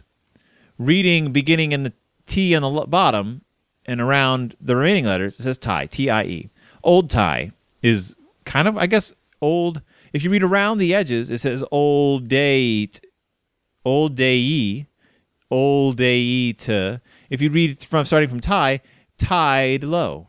Reading 0.77 1.31
beginning 1.31 1.73
in 1.73 1.83
the 1.83 1.93
T 2.25 2.55
on 2.55 2.61
the 2.61 2.87
bottom 2.87 3.41
and 3.85 3.99
around 3.99 4.55
the 4.61 4.75
remaining 4.75 5.05
letters, 5.05 5.39
it 5.39 5.43
says 5.43 5.57
tie, 5.57 5.85
T 5.85 6.09
I 6.09 6.23
E. 6.23 6.49
Old 6.83 7.09
tie 7.09 7.51
is 7.81 8.15
kind 8.45 8.67
of, 8.67 8.77
I 8.77 8.87
guess, 8.87 9.13
old. 9.41 9.81
If 10.13 10.23
you 10.23 10.29
read 10.29 10.43
around 10.43 10.77
the 10.77 10.93
edges, 10.93 11.31
it 11.31 11.39
says 11.39 11.63
old 11.71 12.27
date, 12.27 13.01
old 13.85 14.15
day, 14.15 14.87
old 15.49 15.97
day 15.97 16.53
to. 16.53 17.01
If 17.29 17.41
you 17.41 17.49
read 17.49 17.81
from 17.81 18.05
starting 18.05 18.29
from 18.29 18.41
tie, 18.41 18.81
tide 19.17 19.83
low, 19.83 20.27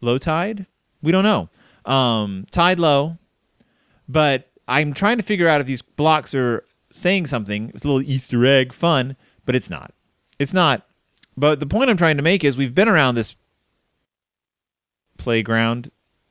low 0.00 0.18
tide. 0.18 0.66
We 1.02 1.12
don't 1.12 1.24
know. 1.24 1.48
Um, 1.90 2.46
tide 2.50 2.78
low, 2.78 3.18
but 4.08 4.50
I'm 4.68 4.92
trying 4.92 5.18
to 5.18 5.22
figure 5.22 5.48
out 5.48 5.60
if 5.60 5.66
these 5.66 5.82
blocks 5.82 6.34
are 6.34 6.64
saying 6.90 7.26
something. 7.26 7.70
It's 7.74 7.84
a 7.84 7.88
little 7.88 8.02
Easter 8.02 8.44
egg 8.44 8.72
fun, 8.72 9.16
but 9.44 9.54
it's 9.54 9.70
not. 9.70 9.92
It's 10.38 10.52
not. 10.52 10.86
But 11.36 11.60
the 11.60 11.66
point 11.66 11.90
I'm 11.90 11.96
trying 11.96 12.16
to 12.16 12.22
make 12.22 12.44
is 12.44 12.56
we've 12.56 12.74
been 12.74 12.88
around 12.88 13.14
this 13.14 13.36
playground, 15.18 15.90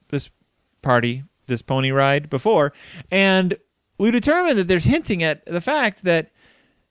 this 0.09 0.29
party, 0.81 1.23
this 1.47 1.61
pony 1.61 1.91
ride 1.91 2.29
before, 2.29 2.73
and 3.11 3.57
we 3.97 4.11
determined 4.11 4.57
that 4.57 4.67
there's 4.67 4.85
hinting 4.85 5.23
at 5.23 5.45
the 5.45 5.61
fact 5.61 6.03
that 6.03 6.31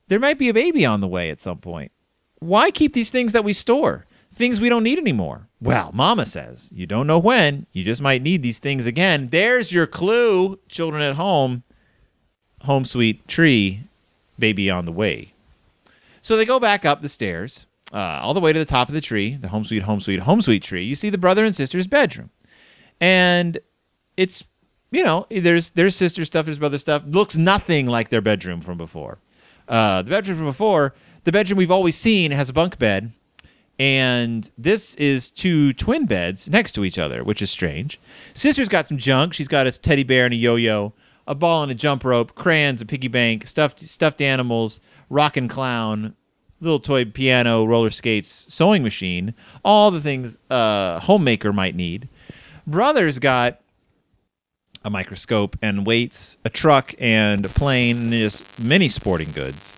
there 0.08 0.20
might 0.20 0.38
be 0.38 0.48
a 0.48 0.54
baby 0.54 0.84
on 0.84 1.00
the 1.00 1.08
way 1.08 1.30
at 1.30 1.40
some 1.40 1.58
point. 1.58 1.92
Why 2.40 2.70
keep 2.70 2.92
these 2.92 3.10
things 3.10 3.32
that 3.32 3.44
we 3.44 3.52
store? 3.52 4.06
Things 4.34 4.60
we 4.60 4.68
don't 4.68 4.82
need 4.82 4.98
anymore. 4.98 5.48
Well, 5.60 5.90
Mama 5.94 6.26
says 6.26 6.70
you 6.72 6.86
don't 6.86 7.06
know 7.06 7.18
when. 7.18 7.66
You 7.72 7.84
just 7.84 8.02
might 8.02 8.22
need 8.22 8.42
these 8.42 8.58
things 8.58 8.86
again. 8.86 9.28
There's 9.28 9.72
your 9.72 9.86
clue, 9.86 10.58
children 10.68 11.02
at 11.02 11.14
home. 11.16 11.62
Home 12.62 12.84
sweet 12.84 13.28
tree, 13.28 13.84
baby 14.38 14.70
on 14.70 14.86
the 14.86 14.92
way. 14.92 15.34
So 16.22 16.36
they 16.36 16.46
go 16.46 16.58
back 16.58 16.86
up 16.86 17.02
the 17.02 17.08
stairs, 17.10 17.66
uh, 17.92 18.20
all 18.22 18.32
the 18.32 18.40
way 18.40 18.52
to 18.52 18.58
the 18.58 18.64
top 18.64 18.88
of 18.88 18.94
the 18.94 19.02
tree, 19.02 19.36
the 19.36 19.48
home 19.48 19.64
sweet, 19.64 19.82
home 19.82 20.00
sweet, 20.00 20.20
home 20.20 20.40
sweet 20.40 20.62
tree. 20.62 20.84
You 20.84 20.94
see 20.94 21.10
the 21.10 21.18
brother 21.18 21.44
and 21.44 21.54
sister's 21.54 21.86
bedroom, 21.86 22.30
and 23.00 23.58
it's 24.16 24.44
you 24.90 25.04
know 25.04 25.26
there's 25.30 25.70
there's 25.70 25.96
sister 25.96 26.24
stuff, 26.24 26.46
there's 26.46 26.58
brother 26.58 26.78
stuff. 26.78 27.02
Looks 27.06 27.36
nothing 27.36 27.86
like 27.86 28.08
their 28.08 28.20
bedroom 28.20 28.60
from 28.60 28.78
before. 28.78 29.18
Uh, 29.68 30.02
the 30.02 30.10
bedroom 30.10 30.38
from 30.38 30.46
before, 30.46 30.94
the 31.24 31.32
bedroom 31.32 31.58
we've 31.58 31.70
always 31.70 31.96
seen 31.96 32.30
has 32.30 32.48
a 32.48 32.52
bunk 32.52 32.78
bed 32.78 33.12
and 33.78 34.50
this 34.56 34.94
is 34.96 35.30
two 35.30 35.72
twin 35.72 36.06
beds 36.06 36.48
next 36.48 36.72
to 36.72 36.84
each 36.84 36.98
other, 36.98 37.24
which 37.24 37.42
is 37.42 37.50
strange. 37.50 38.00
Sister's 38.34 38.68
got 38.68 38.86
some 38.86 38.98
junk. 38.98 39.34
She's 39.34 39.48
got 39.48 39.66
a 39.66 39.72
teddy 39.72 40.04
bear 40.04 40.26
and 40.26 40.34
a 40.34 40.36
yo-yo, 40.36 40.92
a 41.26 41.34
ball 41.34 41.62
and 41.62 41.72
a 41.72 41.74
jump 41.74 42.04
rope, 42.04 42.34
crayons, 42.34 42.80
a 42.80 42.86
piggy 42.86 43.08
bank, 43.08 43.46
stuffed 43.46 43.80
stuffed 43.80 44.20
animals, 44.20 44.78
rockin' 45.10 45.48
clown, 45.48 46.14
little 46.60 46.78
toy 46.78 47.04
piano, 47.04 47.64
roller 47.64 47.90
skates, 47.90 48.28
sewing 48.28 48.82
machine, 48.82 49.34
all 49.64 49.90
the 49.90 50.00
things 50.00 50.38
a 50.50 51.00
homemaker 51.00 51.52
might 51.52 51.74
need. 51.74 52.08
Brother's 52.66 53.18
got 53.18 53.60
a 54.84 54.90
microscope 54.90 55.56
and 55.62 55.86
weights, 55.86 56.36
a 56.44 56.50
truck 56.50 56.94
and 56.98 57.46
a 57.46 57.48
plane, 57.48 57.98
and 57.98 58.12
just 58.12 58.60
many 58.60 58.88
sporting 58.88 59.32
goods. 59.32 59.74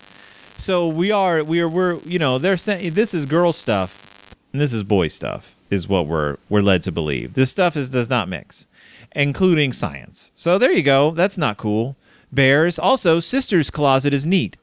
So 0.59 0.89
we 0.89 1.11
are 1.11 1.45
we 1.45 1.61
are 1.61 1.69
we're 1.69 1.99
you 2.01 2.19
know 2.19 2.39
they're 2.39 2.57
saying 2.57 2.95
this 2.95 3.15
is 3.15 3.27
girl 3.27 3.53
stuff 3.53 4.35
and 4.53 4.61
this 4.61 4.73
is 4.73 4.83
boy 4.83 5.09
stuff 5.09 5.55
is 5.71 5.87
what 5.87 6.07
we're 6.07 6.39
we're 6.49 6.63
led 6.63 6.83
to 6.85 6.93
believe. 6.93 7.35
This 7.35 7.51
stuff 7.51 7.77
is 7.77 7.89
does 7.89 8.11
not 8.11 8.29
mix, 8.29 8.67
including 9.15 9.73
science. 9.73 10.33
So 10.35 10.59
there 10.59 10.73
you 10.73 10.83
go. 10.83 11.11
That's 11.13 11.39
not 11.39 11.57
cool. 11.57 11.97
Bears 12.33 12.79
also 12.79 13.21
sister's 13.21 13.71
closet 13.71 14.13
is 14.13 14.27
neat. 14.27 14.57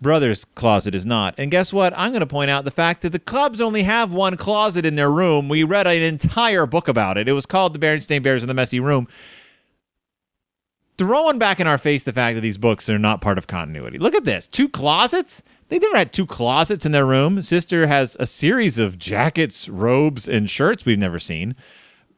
Brother's 0.00 0.44
closet 0.44 0.94
is 0.94 1.06
not. 1.06 1.34
And 1.38 1.50
guess 1.50 1.72
what? 1.72 1.94
I'm 1.96 2.10
going 2.10 2.20
to 2.20 2.26
point 2.26 2.50
out 2.50 2.64
the 2.64 2.70
fact 2.70 3.00
that 3.02 3.10
the 3.10 3.18
Cubs 3.18 3.60
only 3.60 3.84
have 3.84 4.12
one 4.12 4.36
closet 4.36 4.84
in 4.84 4.96
their 4.96 5.10
room. 5.10 5.48
We 5.48 5.64
read 5.64 5.86
an 5.86 6.02
entire 6.02 6.66
book 6.66 6.88
about 6.88 7.16
it. 7.16 7.26
It 7.26 7.32
was 7.32 7.46
called 7.46 7.72
The 7.72 7.78
Berenstain 7.78 8.22
Bears 8.22 8.42
in 8.42 8.48
the 8.48 8.54
Messy 8.54 8.80
Room 8.80 9.08
throwing 10.98 11.38
back 11.38 11.60
in 11.60 11.66
our 11.66 11.78
face 11.78 12.04
the 12.04 12.12
fact 12.12 12.34
that 12.36 12.40
these 12.40 12.58
books 12.58 12.88
are 12.88 12.98
not 12.98 13.20
part 13.20 13.38
of 13.38 13.46
continuity. 13.46 13.98
Look 13.98 14.14
at 14.14 14.24
this 14.24 14.46
two 14.46 14.68
closets. 14.68 15.42
They 15.68 15.78
never 15.78 15.96
had 15.96 16.12
two 16.12 16.26
closets 16.26 16.84
in 16.84 16.92
their 16.92 17.06
room. 17.06 17.40
Sister 17.42 17.86
has 17.86 18.16
a 18.20 18.26
series 18.26 18.78
of 18.78 18.98
jackets, 18.98 19.68
robes, 19.68 20.28
and 20.28 20.48
shirts 20.48 20.84
we've 20.84 20.98
never 20.98 21.18
seen 21.18 21.56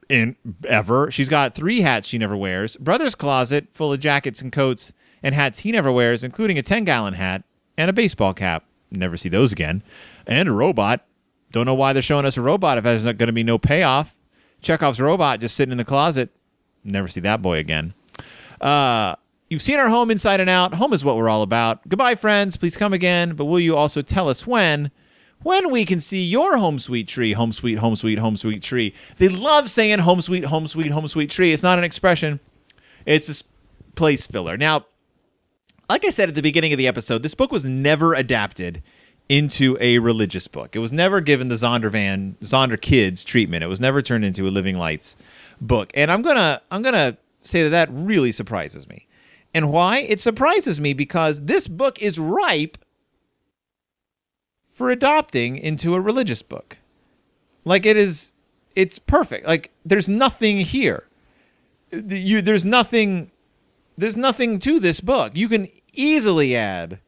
in 0.08 0.36
ever. 0.66 1.10
She's 1.10 1.28
got 1.28 1.54
three 1.54 1.80
hats 1.80 2.08
she 2.08 2.18
never 2.18 2.36
wears. 2.36 2.76
Brother's 2.76 3.14
closet 3.14 3.68
full 3.72 3.92
of 3.92 4.00
jackets 4.00 4.40
and 4.40 4.52
coats 4.52 4.92
and 5.22 5.34
hats 5.34 5.60
he 5.60 5.72
never 5.72 5.90
wears, 5.90 6.24
including 6.24 6.58
a 6.58 6.62
10 6.62 6.84
gallon 6.84 7.14
hat 7.14 7.44
and 7.76 7.90
a 7.90 7.92
baseball 7.92 8.34
cap. 8.34 8.64
Never 8.90 9.16
see 9.16 9.28
those 9.28 9.52
again. 9.52 9.82
And 10.26 10.48
a 10.48 10.52
robot. 10.52 11.04
Don't 11.52 11.66
know 11.66 11.74
why 11.74 11.92
they're 11.92 12.02
showing 12.02 12.26
us 12.26 12.36
a 12.36 12.42
robot 12.42 12.78
if 12.78 12.84
there's 12.84 13.04
not 13.04 13.18
going 13.18 13.28
to 13.28 13.32
be 13.32 13.44
no 13.44 13.58
payoff. 13.58 14.14
Chekhov's 14.60 15.00
robot 15.00 15.40
just 15.40 15.56
sitting 15.56 15.72
in 15.72 15.78
the 15.78 15.84
closet. 15.84 16.30
Never 16.84 17.08
see 17.08 17.20
that 17.20 17.42
boy 17.42 17.58
again. 17.58 17.94
Uh, 18.60 19.16
you've 19.48 19.62
seen 19.62 19.78
our 19.78 19.88
home 19.88 20.10
inside 20.10 20.40
and 20.40 20.50
out. 20.50 20.74
Home 20.74 20.92
is 20.92 21.04
what 21.04 21.16
we're 21.16 21.28
all 21.28 21.42
about. 21.42 21.86
Goodbye, 21.88 22.14
friends. 22.14 22.56
Please 22.56 22.76
come 22.76 22.92
again. 22.92 23.34
But 23.34 23.46
will 23.46 23.60
you 23.60 23.76
also 23.76 24.02
tell 24.02 24.28
us 24.28 24.46
when? 24.46 24.90
When 25.42 25.70
we 25.70 25.84
can 25.84 26.00
see 26.00 26.24
your 26.24 26.56
home 26.56 26.78
sweet 26.78 27.06
tree, 27.08 27.32
home 27.32 27.52
sweet, 27.52 27.76
home 27.78 27.94
sweet, 27.94 28.18
home 28.18 28.36
sweet 28.36 28.62
tree. 28.62 28.94
They 29.18 29.28
love 29.28 29.68
saying 29.70 30.00
home 30.00 30.20
sweet, 30.20 30.44
home 30.44 30.66
sweet, 30.66 30.90
home 30.90 31.06
sweet 31.08 31.30
tree. 31.30 31.52
It's 31.52 31.62
not 31.62 31.78
an 31.78 31.84
expression, 31.84 32.40
it's 33.04 33.28
a 33.28 33.44
place 33.94 34.26
filler. 34.26 34.56
Now, 34.56 34.86
like 35.88 36.04
I 36.04 36.10
said 36.10 36.28
at 36.28 36.34
the 36.34 36.42
beginning 36.42 36.72
of 36.72 36.78
the 36.78 36.88
episode, 36.88 37.22
this 37.22 37.34
book 37.34 37.52
was 37.52 37.64
never 37.64 38.14
adapted 38.14 38.82
into 39.28 39.76
a 39.80 39.98
religious 39.98 40.48
book. 40.48 40.74
It 40.74 40.78
was 40.78 40.92
never 40.92 41.20
given 41.20 41.48
the 41.48 41.56
Zondervan 41.56 42.36
Zonderkidz 42.38 43.24
treatment. 43.24 43.62
It 43.62 43.68
was 43.68 43.80
never 43.80 44.02
turned 44.02 44.24
into 44.24 44.46
a 44.46 44.50
Living 44.50 44.78
Lights 44.78 45.16
book. 45.60 45.90
And 45.94 46.10
I'm 46.10 46.22
gonna 46.22 46.62
I'm 46.70 46.82
gonna 46.82 47.16
say 47.46 47.62
that 47.62 47.70
that 47.70 47.88
really 47.90 48.32
surprises 48.32 48.88
me. 48.88 49.06
And 49.54 49.72
why? 49.72 49.98
It 50.00 50.20
surprises 50.20 50.80
me 50.80 50.92
because 50.92 51.42
this 51.42 51.66
book 51.68 52.00
is 52.02 52.18
ripe 52.18 52.78
for 54.72 54.90
adopting 54.90 55.56
into 55.56 55.94
a 55.94 56.00
religious 56.00 56.42
book. 56.42 56.76
Like 57.64 57.86
it 57.86 57.96
is 57.96 58.32
it's 58.74 58.98
perfect. 58.98 59.46
Like 59.46 59.70
there's 59.84 60.08
nothing 60.08 60.58
here. 60.58 61.08
You 61.90 62.42
there's 62.42 62.64
nothing 62.64 63.30
there's 63.96 64.16
nothing 64.16 64.58
to 64.60 64.78
this 64.78 65.00
book. 65.00 65.32
You 65.34 65.48
can 65.48 65.68
easily 65.94 66.54
add 66.54 67.00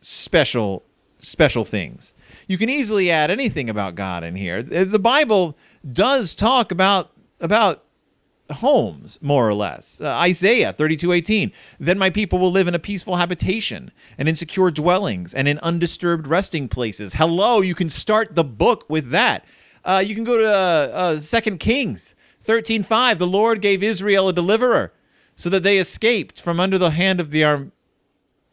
special 0.00 0.84
special 1.18 1.64
things. 1.64 2.14
You 2.46 2.58
can 2.58 2.68
easily 2.68 3.10
add 3.10 3.30
anything 3.30 3.68
about 3.68 3.94
God 3.94 4.22
in 4.22 4.36
here. 4.36 4.62
The 4.62 4.98
Bible 4.98 5.56
does 5.92 6.34
talk 6.34 6.70
about 6.70 7.10
about 7.40 7.83
homes 8.50 9.18
more 9.22 9.48
or 9.48 9.54
less. 9.54 10.00
Uh, 10.00 10.08
isaiah 10.08 10.72
32:18 10.72 11.52
then 11.78 11.98
my 11.98 12.10
people 12.10 12.38
will 12.38 12.50
live 12.50 12.68
in 12.68 12.74
a 12.74 12.78
peaceful 12.78 13.16
habitation 13.16 13.90
and 14.18 14.28
in 14.28 14.36
secure 14.36 14.70
dwellings 14.70 15.32
and 15.32 15.48
in 15.48 15.58
undisturbed 15.60 16.26
resting 16.26 16.68
places. 16.68 17.14
Hello 17.14 17.60
you 17.60 17.74
can 17.74 17.88
start 17.88 18.34
the 18.34 18.44
book 18.44 18.84
with 18.88 19.10
that. 19.10 19.44
Uh, 19.84 20.02
you 20.04 20.14
can 20.14 20.24
go 20.24 20.38
to 20.38 20.46
uh, 20.46 21.18
2 21.18 21.36
uh, 21.36 21.56
kings 21.56 22.14
13:5 22.44 23.18
the 23.18 23.26
lord 23.26 23.62
gave 23.62 23.82
israel 23.82 24.28
a 24.28 24.32
deliverer 24.32 24.92
so 25.36 25.48
that 25.48 25.62
they 25.62 25.78
escaped 25.78 26.40
from 26.40 26.60
under 26.60 26.78
the 26.78 26.90
hand 26.90 27.20
of 27.20 27.30
the 27.30 27.44
Ar- 27.44 27.66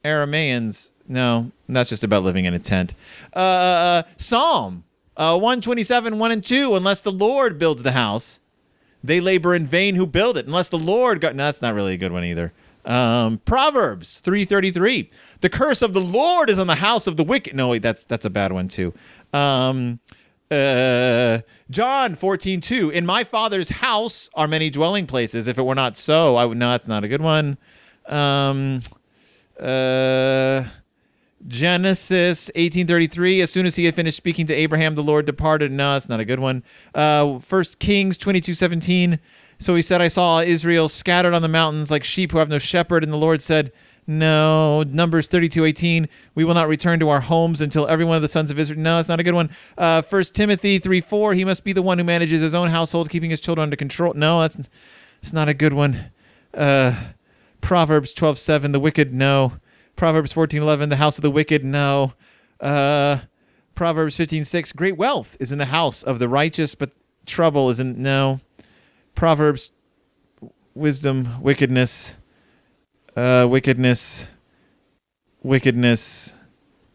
arameans. 0.05 0.91
No 1.07 1.51
that's 1.67 1.89
just 1.89 2.03
about 2.03 2.23
living 2.23 2.45
in 2.45 2.53
a 2.53 2.59
tent. 2.59 2.93
Uh, 3.35 3.39
uh, 3.39 4.03
psalm 4.15 4.85
127 5.15 6.17
1 6.17 6.31
and 6.31 6.43
2 6.43 6.75
unless 6.75 7.01
the 7.01 7.11
lord 7.11 7.59
builds 7.59 7.83
the 7.83 7.91
house 7.91 8.39
they 9.03 9.19
labor 9.19 9.53
in 9.53 9.65
vain 9.65 9.95
who 9.95 10.05
build 10.05 10.37
it, 10.37 10.45
unless 10.45 10.69
the 10.69 10.77
Lord. 10.77 11.21
No, 11.21 11.33
that's 11.33 11.61
not 11.61 11.73
really 11.73 11.93
a 11.93 11.97
good 11.97 12.11
one 12.11 12.23
either. 12.23 12.53
Um, 12.83 13.39
Proverbs 13.45 14.19
three 14.19 14.43
thirty 14.45 14.71
three. 14.71 15.09
The 15.41 15.49
curse 15.49 15.81
of 15.81 15.93
the 15.93 16.01
Lord 16.01 16.49
is 16.49 16.57
on 16.57 16.67
the 16.67 16.75
house 16.75 17.05
of 17.05 17.15
the 17.15 17.23
wicked. 17.23 17.55
No, 17.55 17.69
wait, 17.69 17.81
that's 17.81 18.05
that's 18.05 18.25
a 18.25 18.29
bad 18.29 18.51
one 18.51 18.67
too. 18.67 18.93
Um, 19.33 19.99
uh, 20.49 21.39
John 21.69 22.15
fourteen 22.15 22.59
two. 22.59 22.89
In 22.89 23.05
my 23.05 23.23
Father's 23.23 23.69
house 23.69 24.29
are 24.33 24.47
many 24.47 24.69
dwelling 24.69 25.05
places. 25.05 25.47
If 25.47 25.57
it 25.59 25.63
were 25.63 25.75
not 25.75 25.95
so, 25.95 26.35
I 26.35 26.45
would. 26.45 26.57
No, 26.57 26.71
that's 26.71 26.87
not 26.87 27.03
a 27.03 27.07
good 27.07 27.21
one. 27.21 27.57
Um, 28.07 28.81
uh, 29.59 30.63
Genesis 31.47 32.51
18:33. 32.55 33.41
As 33.41 33.51
soon 33.51 33.65
as 33.65 33.75
he 33.75 33.85
had 33.85 33.95
finished 33.95 34.17
speaking 34.17 34.45
to 34.47 34.53
Abraham, 34.53 34.95
the 34.95 35.03
Lord 35.03 35.25
departed. 35.25 35.71
No, 35.71 35.95
it's 35.97 36.09
not 36.09 36.19
a 36.19 36.25
good 36.25 36.39
one. 36.39 36.63
Uh, 36.93 37.39
First 37.39 37.79
Kings 37.79 38.17
22:17. 38.17 39.19
So 39.57 39.75
he 39.75 39.81
said, 39.81 40.01
"I 40.01 40.07
saw 40.07 40.41
Israel 40.41 40.89
scattered 40.89 41.33
on 41.33 41.41
the 41.41 41.47
mountains 41.47 41.91
like 41.91 42.03
sheep 42.03 42.31
who 42.31 42.37
have 42.37 42.49
no 42.49 42.59
shepherd." 42.59 43.03
And 43.03 43.11
the 43.11 43.17
Lord 43.17 43.41
said, 43.41 43.71
"No." 44.07 44.83
Numbers 44.83 45.27
32:18. 45.27 46.07
We 46.35 46.43
will 46.43 46.53
not 46.53 46.67
return 46.67 46.99
to 46.99 47.09
our 47.09 47.21
homes 47.21 47.61
until 47.61 47.87
every 47.87 48.05
one 48.05 48.15
of 48.15 48.21
the 48.21 48.27
sons 48.27 48.51
of 48.51 48.59
Israel. 48.59 48.79
No, 48.79 48.99
it's 48.99 49.09
not 49.09 49.19
a 49.19 49.23
good 49.23 49.35
one. 49.35 49.49
Uh, 49.77 50.01
First 50.01 50.33
Timothy 50.35 50.79
3:4. 50.79 51.33
He 51.33 51.45
must 51.45 51.63
be 51.63 51.73
the 51.73 51.81
one 51.81 51.97
who 51.97 52.03
manages 52.03 52.41
his 52.41 52.55
own 52.55 52.69
household, 52.69 53.09
keeping 53.09 53.29
his 53.29 53.39
children 53.39 53.63
under 53.63 53.75
control. 53.75 54.13
No, 54.15 54.41
that's 54.41 54.57
it's 55.21 55.33
not 55.33 55.49
a 55.49 55.53
good 55.53 55.73
one. 55.73 56.11
Uh, 56.53 56.93
Proverbs 57.61 58.13
12:7. 58.13 58.71
The 58.71 58.79
wicked. 58.79 59.13
No. 59.13 59.53
Proverbs 59.95 60.33
14:11, 60.33 60.89
the 60.89 60.95
house 60.97 61.17
of 61.17 61.21
the 61.21 61.31
wicked, 61.31 61.63
no. 61.63 62.13
Uh, 62.59 63.19
Proverbs 63.75 64.15
15:6, 64.17 64.71
great 64.73 64.97
wealth 64.97 65.37
is 65.39 65.51
in 65.51 65.57
the 65.57 65.65
house 65.65 66.03
of 66.03 66.19
the 66.19 66.29
righteous, 66.29 66.75
but 66.75 66.91
trouble 67.25 67.69
is 67.69 67.79
in 67.79 68.01
no. 68.01 68.41
Proverbs 69.15 69.71
wisdom, 70.73 71.41
wickedness, 71.41 72.17
uh, 73.15 73.47
wickedness, 73.49 74.29
wickedness, 75.43 76.33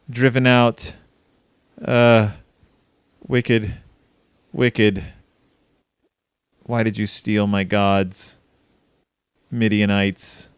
driven 0.09 0.47
out, 0.47 0.95
uh, 1.85 2.31
wicked, 3.27 3.75
wicked. 4.53 5.05
Why 6.65 6.83
did 6.83 6.99
you 6.99 7.07
steal 7.07 7.47
my 7.47 7.65
gods? 7.65 8.39
Midianites, 9.51 10.49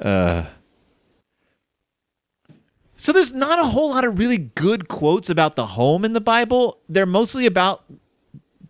uh, 0.00 0.46
so 2.98 3.12
there's 3.12 3.32
not 3.32 3.60
a 3.60 3.64
whole 3.64 3.90
lot 3.90 4.04
of 4.04 4.18
really 4.18 4.36
good 4.36 4.88
quotes 4.88 5.30
about 5.30 5.54
the 5.56 5.66
home 5.66 6.04
in 6.04 6.12
the 6.12 6.20
Bible. 6.20 6.80
They're 6.88 7.06
mostly 7.06 7.46
about 7.46 7.84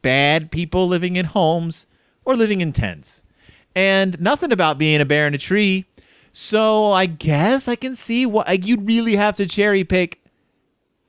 bad 0.02 0.50
people 0.50 0.86
living 0.86 1.16
in 1.16 1.24
homes 1.24 1.86
or 2.26 2.36
living 2.36 2.60
in 2.60 2.72
tents. 2.72 3.24
And 3.74 4.20
nothing 4.20 4.52
about 4.52 4.76
being 4.76 5.00
a 5.00 5.06
bear 5.06 5.26
in 5.26 5.34
a 5.34 5.38
tree. 5.38 5.86
So 6.32 6.92
I 6.92 7.06
guess 7.06 7.68
I 7.68 7.74
can 7.74 7.94
see 7.94 8.26
what 8.26 8.46
like, 8.46 8.66
you'd 8.66 8.86
really 8.86 9.16
have 9.16 9.36
to 9.38 9.46
cherry 9.46 9.82
pick 9.82 10.22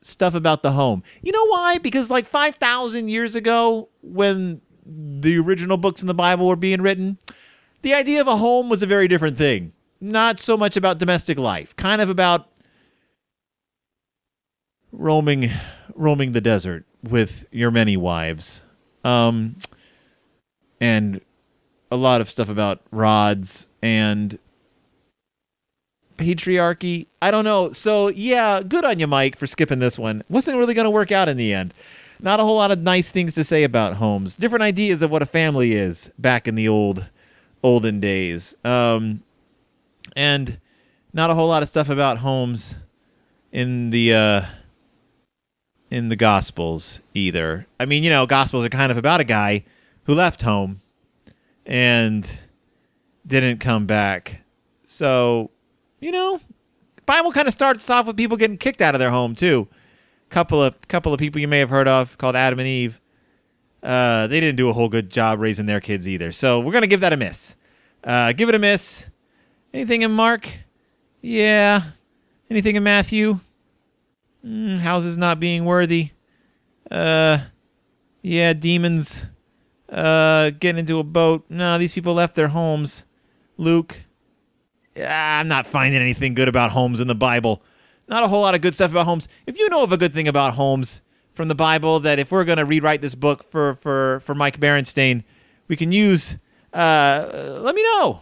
stuff 0.02 0.34
about 0.34 0.64
the 0.64 0.72
home. 0.72 1.04
You 1.22 1.34
know 1.34 1.46
why? 1.48 1.78
Because 1.78 2.10
like 2.10 2.26
5,000 2.26 3.10
years 3.10 3.36
ago 3.36 3.90
when 4.02 4.62
the 4.86 5.38
original 5.38 5.78
books 5.78 6.02
in 6.02 6.08
the 6.08 6.14
Bible 6.14 6.48
were 6.48 6.56
being 6.56 6.82
written, 6.82 7.18
the 7.82 7.94
idea 7.94 8.22
of 8.22 8.28
a 8.28 8.38
home 8.38 8.70
was 8.70 8.82
a 8.82 8.88
very 8.88 9.10
different 9.10 9.38
thing. 9.38 9.74
Not 10.02 10.40
so 10.40 10.56
much 10.56 10.78
about 10.78 11.00
domestic 11.00 11.38
life, 11.38 11.76
kind 11.76 12.02
of 12.02 12.10
about 12.10 12.49
roaming 14.92 15.50
roaming 15.96 16.32
the 16.32 16.42
desert 16.42 16.86
with 17.04 17.46
your 17.52 17.72
many 17.72 17.98
wives. 17.98 18.64
Um 19.04 19.58
and 20.82 21.22
a 21.92 21.96
lot 21.96 22.22
of 22.22 22.30
stuff 22.30 22.50
about 22.50 22.82
rods 22.92 23.68
and 23.82 24.38
patriarchy. 26.18 27.08
I 27.22 27.32
don't 27.32 27.46
know. 27.46 27.72
So 27.72 28.10
yeah, 28.10 28.62
good 28.62 28.86
on 28.86 29.00
you, 29.00 29.08
Mike, 29.08 29.36
for 29.36 29.48
skipping 29.48 29.80
this 29.80 29.98
one. 29.98 30.24
Wasn't 30.30 30.58
really 30.58 30.74
going 30.74 30.86
to 30.86 30.92
work 30.92 31.12
out 31.12 31.30
in 31.30 31.38
the 31.38 31.54
end. 31.54 31.74
Not 32.22 32.40
a 32.40 32.44
whole 32.44 32.58
lot 32.58 32.72
of 32.72 32.80
nice 32.80 33.12
things 33.12 33.34
to 33.36 33.44
say 33.44 33.64
about 33.64 33.96
homes. 33.96 34.36
Different 34.36 34.64
ideas 34.64 35.02
of 35.02 35.10
what 35.10 35.22
a 35.22 35.26
family 35.26 35.72
is 35.72 36.12
back 36.20 36.48
in 36.48 36.56
the 36.56 36.68
old 36.68 37.06
olden 37.64 38.00
days. 38.00 38.56
Um, 38.64 39.24
and 40.16 40.60
not 41.14 41.30
a 41.30 41.34
whole 41.34 41.48
lot 41.48 41.64
of 41.64 41.70
stuff 41.70 41.90
about 41.90 42.18
homes 42.18 42.76
in 43.52 43.90
the 43.90 44.14
uh, 44.14 44.42
in 45.90 46.10
the 46.10 46.16
Gospels 46.16 47.00
either. 47.14 47.68
I 47.80 47.86
mean, 47.86 48.04
you 48.04 48.10
know, 48.10 48.26
Gospels 48.26 48.66
are 48.66 48.70
kind 48.70 48.92
of 48.92 48.98
about 48.98 49.22
a 49.22 49.26
guy 49.26 49.64
who 50.04 50.14
left 50.14 50.42
home 50.42 50.82
and 51.66 52.40
didn't 53.26 53.60
come 53.60 53.86
back. 53.86 54.42
So, 54.86 55.52
you 56.00 56.12
know, 56.12 56.40
Bible 57.06 57.32
kind 57.32 57.48
of 57.48 57.54
starts 57.54 57.90
off 57.90 58.08
with 58.08 58.18
people 58.18 58.38
getting 58.38 58.58
kicked 58.58 58.82
out 58.82 58.96
of 58.96 59.00
their 59.00 59.12
home 59.12 59.36
too. 59.36 59.68
Couple 60.30 60.62
of 60.62 60.80
couple 60.88 61.12
of 61.12 61.20
people 61.20 61.42
you 61.42 61.48
may 61.48 61.58
have 61.58 61.72
heard 61.72 61.88
of 61.88 62.18
called 62.20 62.36
Adam 62.36 62.60
and 62.60 62.68
Eve. 62.68 63.02
Uh, 63.82 64.28
they 64.28 64.40
didn't 64.40 64.58
do 64.58 64.70
a 64.70 64.74
whole 64.74 64.90
good 64.90 65.10
job 65.10 65.40
raising 65.40 65.66
their 65.66 65.80
kids 65.80 66.08
either. 66.08 66.32
So 66.32 66.60
we're 66.60 66.74
gonna 66.74 66.86
give 66.86 67.00
that 67.00 67.14
a 67.14 67.18
miss. 67.18 67.56
Uh, 68.04 68.32
give 68.34 68.48
it 68.48 68.54
a 68.56 68.60
miss. 68.60 69.08
Anything 69.74 70.04
in 70.04 70.12
Mark? 70.12 70.48
Yeah. 71.22 71.82
Anything 72.50 72.76
in 72.76 72.84
Matthew? 72.84 73.40
Mm, 74.46 74.78
houses 74.78 75.18
not 75.18 75.40
being 75.40 75.66
worthy. 75.66 76.12
Uh, 76.90 77.40
yeah, 78.22 78.54
demons. 78.54 79.26
Uh, 79.90 80.52
getting 80.52 80.80
into 80.80 81.00
a 81.00 81.04
boat. 81.04 81.46
No, 81.50 81.78
these 81.78 81.94
people 81.94 82.14
left 82.14 82.36
their 82.36 82.50
homes. 82.50 83.06
Luke. 83.58 84.04
Yeah, 84.96 85.40
I'm 85.40 85.48
not 85.48 85.66
finding 85.66 86.02
anything 86.02 86.34
good 86.34 86.48
about 86.48 86.72
homes 86.72 87.00
in 87.00 87.08
the 87.08 87.16
Bible. 87.16 87.64
Not 88.08 88.24
a 88.24 88.28
whole 88.28 88.42
lot 88.42 88.56
of 88.56 88.62
good 88.62 88.76
stuff 88.76 88.92
about 88.92 89.06
homes. 89.06 89.28
If 89.46 89.58
you 89.58 89.70
know 89.70 89.84
of 89.84 89.92
a 89.92 89.98
good 89.98 90.14
thing 90.14 90.28
about 90.28 90.54
homes 90.56 91.02
from 91.34 91.48
the 91.48 91.56
Bible, 91.56 92.00
that 92.02 92.20
if 92.20 92.32
we're 92.32 92.44
going 92.44 92.58
to 92.58 92.66
rewrite 92.66 93.02
this 93.02 93.16
book 93.16 93.50
for, 93.50 93.76
for, 93.76 94.20
for 94.22 94.36
Mike 94.36 94.60
Berenstain, 94.60 95.24
we 95.68 95.76
can 95.76 95.92
use, 95.92 96.38
uh, 96.74 97.60
let 97.62 97.76
me 97.76 97.84
know. 97.84 98.22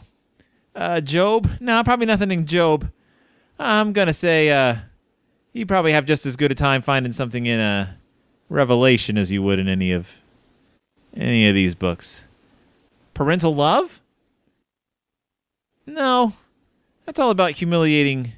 Uh, 0.75 1.01
Job? 1.01 1.49
No, 1.59 1.83
probably 1.83 2.05
nothing 2.05 2.31
in 2.31 2.45
Job. 2.45 2.91
I'm 3.57 3.93
going 3.93 4.07
to 4.07 4.13
say, 4.13 4.51
uh, 4.51 4.75
you 5.57 5.65
probably 5.65 5.91
have 5.91 6.05
just 6.05 6.25
as 6.25 6.35
good 6.35 6.51
a 6.51 6.55
time 6.55 6.81
finding 6.81 7.11
something 7.11 7.45
in 7.45 7.59
a 7.59 7.97
Revelation 8.49 9.17
as 9.17 9.31
you 9.31 9.41
would 9.43 9.59
in 9.59 9.67
any 9.67 9.91
of 9.91 10.13
any 11.15 11.47
of 11.49 11.55
these 11.55 11.75
books. 11.75 12.25
Parental 13.13 13.53
love? 13.53 14.01
No. 15.85 16.33
That's 17.05 17.19
all 17.19 17.31
about 17.31 17.51
humiliating 17.51 18.33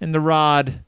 and 0.00 0.14
the 0.14 0.20
rod 0.20 0.84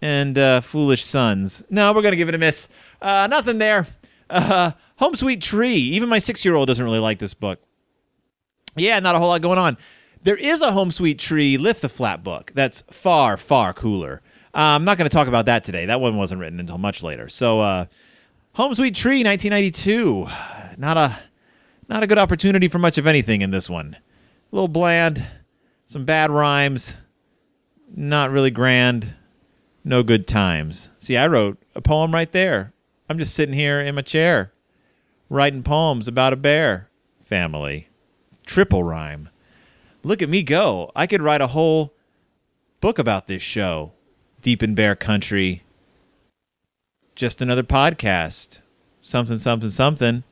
and 0.00 0.38
uh, 0.38 0.60
foolish 0.60 1.04
sons. 1.04 1.62
No, 1.68 1.92
we're 1.92 2.02
going 2.02 2.12
to 2.12 2.16
give 2.16 2.28
it 2.28 2.34
a 2.34 2.38
miss. 2.38 2.68
Uh, 3.02 3.26
nothing 3.28 3.58
there. 3.58 3.86
Uh, 4.28 4.72
Home 4.96 5.16
Sweet 5.16 5.42
Tree. 5.42 5.74
Even 5.74 6.08
my 6.08 6.18
six 6.18 6.44
year 6.44 6.54
old 6.54 6.68
doesn't 6.68 6.84
really 6.84 6.98
like 6.98 7.18
this 7.18 7.34
book. 7.34 7.58
Yeah, 8.76 9.00
not 9.00 9.16
a 9.16 9.18
whole 9.18 9.28
lot 9.28 9.42
going 9.42 9.58
on. 9.58 9.76
There 10.22 10.36
is 10.36 10.60
a 10.60 10.72
Home 10.72 10.90
Sweet 10.90 11.18
Tree 11.18 11.56
Lift 11.56 11.82
the 11.82 11.88
Flap 11.88 12.22
book 12.22 12.52
that's 12.54 12.82
far, 12.90 13.36
far 13.36 13.72
cooler. 13.72 14.22
Uh, 14.52 14.74
I'm 14.74 14.84
not 14.84 14.98
going 14.98 15.08
to 15.08 15.14
talk 15.14 15.28
about 15.28 15.46
that 15.46 15.62
today. 15.62 15.86
That 15.86 16.00
one 16.00 16.16
wasn't 16.16 16.40
written 16.40 16.58
until 16.58 16.78
much 16.78 17.02
later. 17.02 17.28
So, 17.28 17.60
uh, 17.60 17.86
Home 18.54 18.74
Sweet 18.74 18.96
Tree, 18.96 19.22
1992. 19.22 20.28
Not 20.76 20.96
a 20.96 21.18
not 21.88 22.02
a 22.02 22.06
good 22.06 22.18
opportunity 22.18 22.68
for 22.68 22.78
much 22.78 22.98
of 22.98 23.06
anything 23.06 23.42
in 23.42 23.50
this 23.50 23.68
one. 23.68 23.96
A 24.52 24.54
little 24.54 24.68
bland, 24.68 25.24
some 25.86 26.04
bad 26.04 26.30
rhymes, 26.30 26.96
not 27.94 28.30
really 28.30 28.50
grand, 28.50 29.14
no 29.84 30.02
good 30.02 30.26
times. 30.26 30.90
See, 30.98 31.16
I 31.16 31.26
wrote 31.26 31.62
a 31.74 31.80
poem 31.80 32.12
right 32.12 32.30
there. 32.30 32.72
I'm 33.08 33.18
just 33.18 33.34
sitting 33.34 33.54
here 33.54 33.80
in 33.80 33.96
my 33.96 34.02
chair, 34.02 34.52
writing 35.28 35.62
poems 35.62 36.06
about 36.06 36.32
a 36.32 36.36
bear 36.36 36.90
family. 37.22 37.88
Triple 38.46 38.84
rhyme. 38.84 39.28
Look 40.02 40.22
at 40.22 40.28
me 40.28 40.42
go. 40.42 40.90
I 40.96 41.06
could 41.06 41.22
write 41.22 41.40
a 41.40 41.48
whole 41.48 41.94
book 42.80 42.98
about 42.98 43.26
this 43.26 43.42
show 43.42 43.92
deep 44.40 44.62
in 44.62 44.74
bear 44.74 44.96
country. 44.96 45.62
Just 47.14 47.42
another 47.42 47.62
podcast. 47.62 48.60
Something, 49.02 49.38
something, 49.38 49.70
something. 49.70 50.24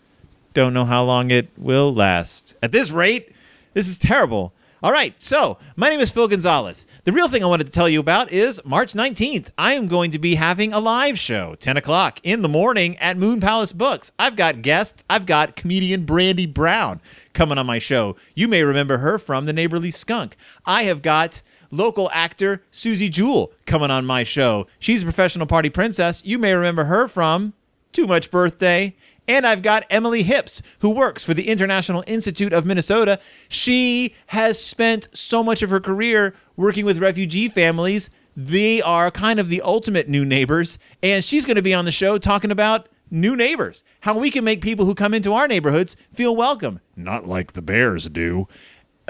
Don't 0.55 0.75
know 0.75 0.85
how 0.85 1.05
long 1.05 1.31
it 1.31 1.49
will 1.57 1.93
last. 1.93 2.57
At 2.63 2.73
this 2.73 2.91
rate, 2.91 3.33
this 3.75 3.89
is 3.89 3.99
terrible. 3.99 4.53
All 4.81 4.93
right, 4.93 5.13
so 5.21 5.59
my 5.75 5.91
name 5.91 5.99
is 5.99 6.13
Phil 6.13 6.29
Gonzalez. 6.29 6.87
The 7.03 7.11
real 7.11 7.29
thing 7.29 7.43
I 7.43 7.49
wanted 7.49 7.65
to 7.65 7.73
tell 7.73 7.89
you 7.89 7.99
about 7.99 8.31
is 8.31 8.61
March 8.65 8.93
19th. 8.93 9.51
I 9.59 9.73
am 9.73 9.89
going 9.89 10.13
to 10.13 10.21
be 10.21 10.37
having 10.37 10.73
a 10.73 10.79
live 10.79 11.19
show, 11.19 11.57
10 11.57 11.77
o'clock 11.77 12.21
in 12.23 12.43
the 12.43 12.49
morning 12.49 12.97
at 12.99 13.19
Moon 13.19 13.41
Palace 13.41 13.73
Books. 13.73 14.13
I've 14.21 14.37
got 14.37 14.63
guests. 14.63 15.03
I've 15.11 15.27
got 15.27 15.57
comedian 15.57 16.05
Brandy 16.05 16.47
Brown 16.47 17.01
coming 17.33 17.59
on 17.59 17.67
my 17.67 17.81
show. 17.81 18.15
You 18.37 18.47
may 18.47 18.63
remember 18.63 18.99
her 18.99 19.19
from 19.19 19.47
The 19.47 19.53
Neighborly 19.53 19.91
Skunk. 19.91 20.37
I 20.65 20.85
have 20.85 21.03
got 21.03 21.43
local 21.71 22.11
actor 22.13 22.63
Susie 22.71 23.09
Jewell 23.09 23.53
coming 23.67 23.91
on 23.91 24.07
my 24.07 24.25
show. 24.25 24.67
She's 24.79 25.03
a 25.03 25.05
professional 25.05 25.47
party 25.47 25.71
princess. 25.71 26.25
You 26.25 26.39
may 26.39 26.53
remember 26.53 26.85
her 26.85 27.09
from 27.09 27.55
Too 27.93 28.07
Much 28.07 28.31
Birthday. 28.31 28.97
And 29.27 29.47
I've 29.47 29.61
got 29.61 29.85
Emily 29.91 30.23
Hips, 30.23 30.63
who 30.79 30.89
works 30.89 31.23
for 31.23 31.35
the 31.35 31.49
International 31.49 32.03
Institute 32.07 32.55
of 32.55 32.65
Minnesota. 32.65 33.21
She 33.51 34.15
has 34.29 34.59
spent 34.59 35.09
so 35.13 35.45
much 35.45 35.63
of 35.63 35.69
her 35.69 35.81
career 35.81 36.35
working 36.57 36.87
with 36.87 36.99
refugee 36.99 37.49
families. 37.49 38.09
They 38.35 38.81
are 38.81 39.11
kind 39.11 39.39
of 39.39 39.51
the 39.51 39.61
ultimate 39.61 40.09
new 40.09 40.25
neighbors. 40.25 40.79
And 41.03 41.23
she's 41.23 41.45
going 41.45 41.57
to 41.57 41.63
be 41.63 41.75
on 41.75 41.85
the 41.85 41.93
show 41.93 42.17
talking 42.17 42.51
about 42.51 42.89
new 43.11 43.37
neighbors, 43.37 43.85
how 44.01 44.19
we 44.19 44.31
can 44.31 44.45
make 44.45 44.61
people 44.61 44.87
who 44.87 44.95
come 44.95 45.15
into 45.15 45.35
our 45.35 45.49
neighborhoods 45.49 45.97
feel 46.13 46.35
welcome, 46.35 46.81
not 46.97 47.27
like 47.27 47.53
the 47.53 47.63
bears 47.63 48.09
do. 48.09 48.49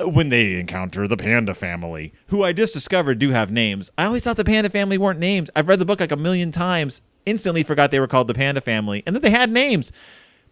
When 0.05 0.29
they 0.29 0.59
encounter 0.59 1.09
the 1.09 1.17
panda 1.17 1.55
family, 1.55 2.13
who 2.29 2.45
I 2.45 2.53
just 2.53 2.75
discovered 2.75 3.19
do 3.19 3.31
have 3.31 3.51
names. 3.51 3.91
I 3.99 4.05
always 4.05 4.23
thought 4.25 4.37
the 4.37 4.45
panda 4.45 4.71
family 4.71 4.99
weren't 4.99 5.19
names. 5.19 5.51
I've 5.57 5.69
read 5.69 5.79
the 5.79 5.85
book 5.85 6.01
like 6.01 6.13
a 6.13 6.17
million 6.17 6.53
times, 6.53 7.03
instantly 7.27 7.63
forgot 7.63 7.91
they 7.91 8.01
were 8.01 8.07
called 8.07 8.29
the 8.29 8.35
panda 8.35 8.61
family, 8.61 9.03
and 9.07 9.15
that 9.17 9.21
they 9.21 9.31
had 9.31 9.51
names. 9.51 9.93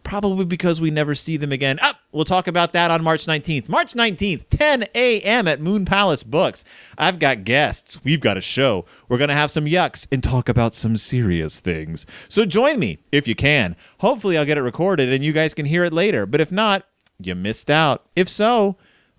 Probably 0.02 0.44
because 0.44 0.80
we 0.80 0.92
never 0.92 1.16
see 1.16 1.37
them 1.37 1.50
again. 1.50 1.80
Up, 1.80 1.96
we'll 2.12 2.24
talk 2.24 2.46
about 2.46 2.72
that 2.72 2.92
on 2.92 3.02
March 3.02 3.26
19th. 3.26 3.68
March 3.68 3.94
19th, 3.94 4.44
10 4.50 4.87
a.m. 4.94 5.48
at 5.48 5.61
Moon 5.61 5.85
Palace 5.85 6.22
Books. 6.22 6.62
I've 6.96 7.18
got 7.18 7.42
guests. 7.42 8.04
We've 8.04 8.20
got 8.20 8.37
a 8.37 8.40
show. 8.40 8.85
We're 9.09 9.18
going 9.18 9.30
to 9.30 9.35
have 9.35 9.50
some 9.50 9.64
yucks 9.64 10.06
and 10.12 10.22
talk 10.22 10.48
about 10.48 10.76
some 10.76 10.96
serious 10.96 11.59
things. 11.59 12.06
So 12.28 12.46
join 12.46 12.78
me 12.78 12.98
if 13.11 13.26
you 13.26 13.35
can. 13.35 13.74
Hopefully, 13.98 14.38
I'll 14.38 14.44
get 14.44 14.59
it 14.59 14.62
recorded 14.62 15.12
and 15.12 15.24
you 15.24 15.32
guys 15.32 15.54
can 15.54 15.66
hear 15.66 15.82
it 15.82 15.92
later. 15.92 16.24
But 16.24 16.40
if 16.40 16.52
not, 16.52 16.87
you 17.20 17.35
missed 17.35 17.68
out. 17.68 18.06
If 18.14 18.28
so, 18.28 18.76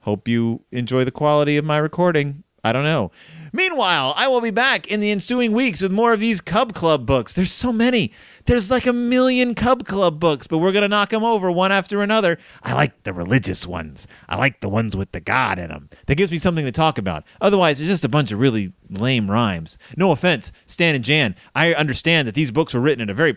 hope 0.07 0.25
you 0.25 0.63
enjoy 0.71 1.03
the 1.03 1.11
quality 1.11 1.57
of 1.57 1.65
my 1.65 1.77
recording. 1.77 2.41
I 2.63 2.71
don't 2.71 2.85
know. 2.85 3.11
Meanwhile, 3.51 4.13
I 4.15 4.29
will 4.29 4.39
be 4.39 4.51
back 4.51 4.87
in 4.87 5.01
the 5.01 5.11
ensuing 5.11 5.51
weeks 5.51 5.81
with 5.81 5.91
more 5.91 6.13
of 6.13 6.21
these 6.21 6.39
Cub 6.39 6.73
Club 6.73 7.05
books. 7.05 7.33
There's 7.33 7.51
so 7.51 7.73
many. 7.73 8.13
There's 8.45 8.71
like 8.71 8.85
a 8.85 8.93
million 8.93 9.53
Cub 9.53 9.85
Club 9.85 10.17
books, 10.17 10.47
but 10.47 10.59
we're 10.59 10.71
going 10.71 10.83
to 10.83 10.87
knock 10.87 11.09
them 11.09 11.25
over 11.25 11.51
one 11.51 11.73
after 11.73 12.01
another. 12.01 12.37
I 12.63 12.71
like 12.73 13.03
the 13.03 13.11
religious 13.11 13.67
ones. 13.67 14.07
I 14.29 14.37
like 14.37 14.61
the 14.61 14.69
ones 14.69 14.95
with 14.95 15.11
the 15.11 15.19
God 15.19 15.59
in 15.59 15.67
them. 15.67 15.89
That 16.05 16.15
gives 16.15 16.31
me 16.31 16.37
something 16.37 16.63
to 16.63 16.71
talk 16.71 16.97
about. 16.97 17.25
Otherwise, 17.41 17.81
it's 17.81 17.89
just 17.89 18.05
a 18.05 18.09
bunch 18.09 18.31
of 18.31 18.39
really 18.39 18.71
lame 18.89 19.29
rhymes. 19.29 19.77
No 19.97 20.11
offense, 20.11 20.53
Stan 20.67 20.95
and 20.95 21.03
Jan. 21.03 21.35
I 21.53 21.73
understand 21.73 22.29
that 22.29 22.35
these 22.35 22.51
books 22.51 22.73
were 22.73 22.79
written 22.79 23.01
at 23.01 23.09
a 23.09 23.13
very, 23.13 23.35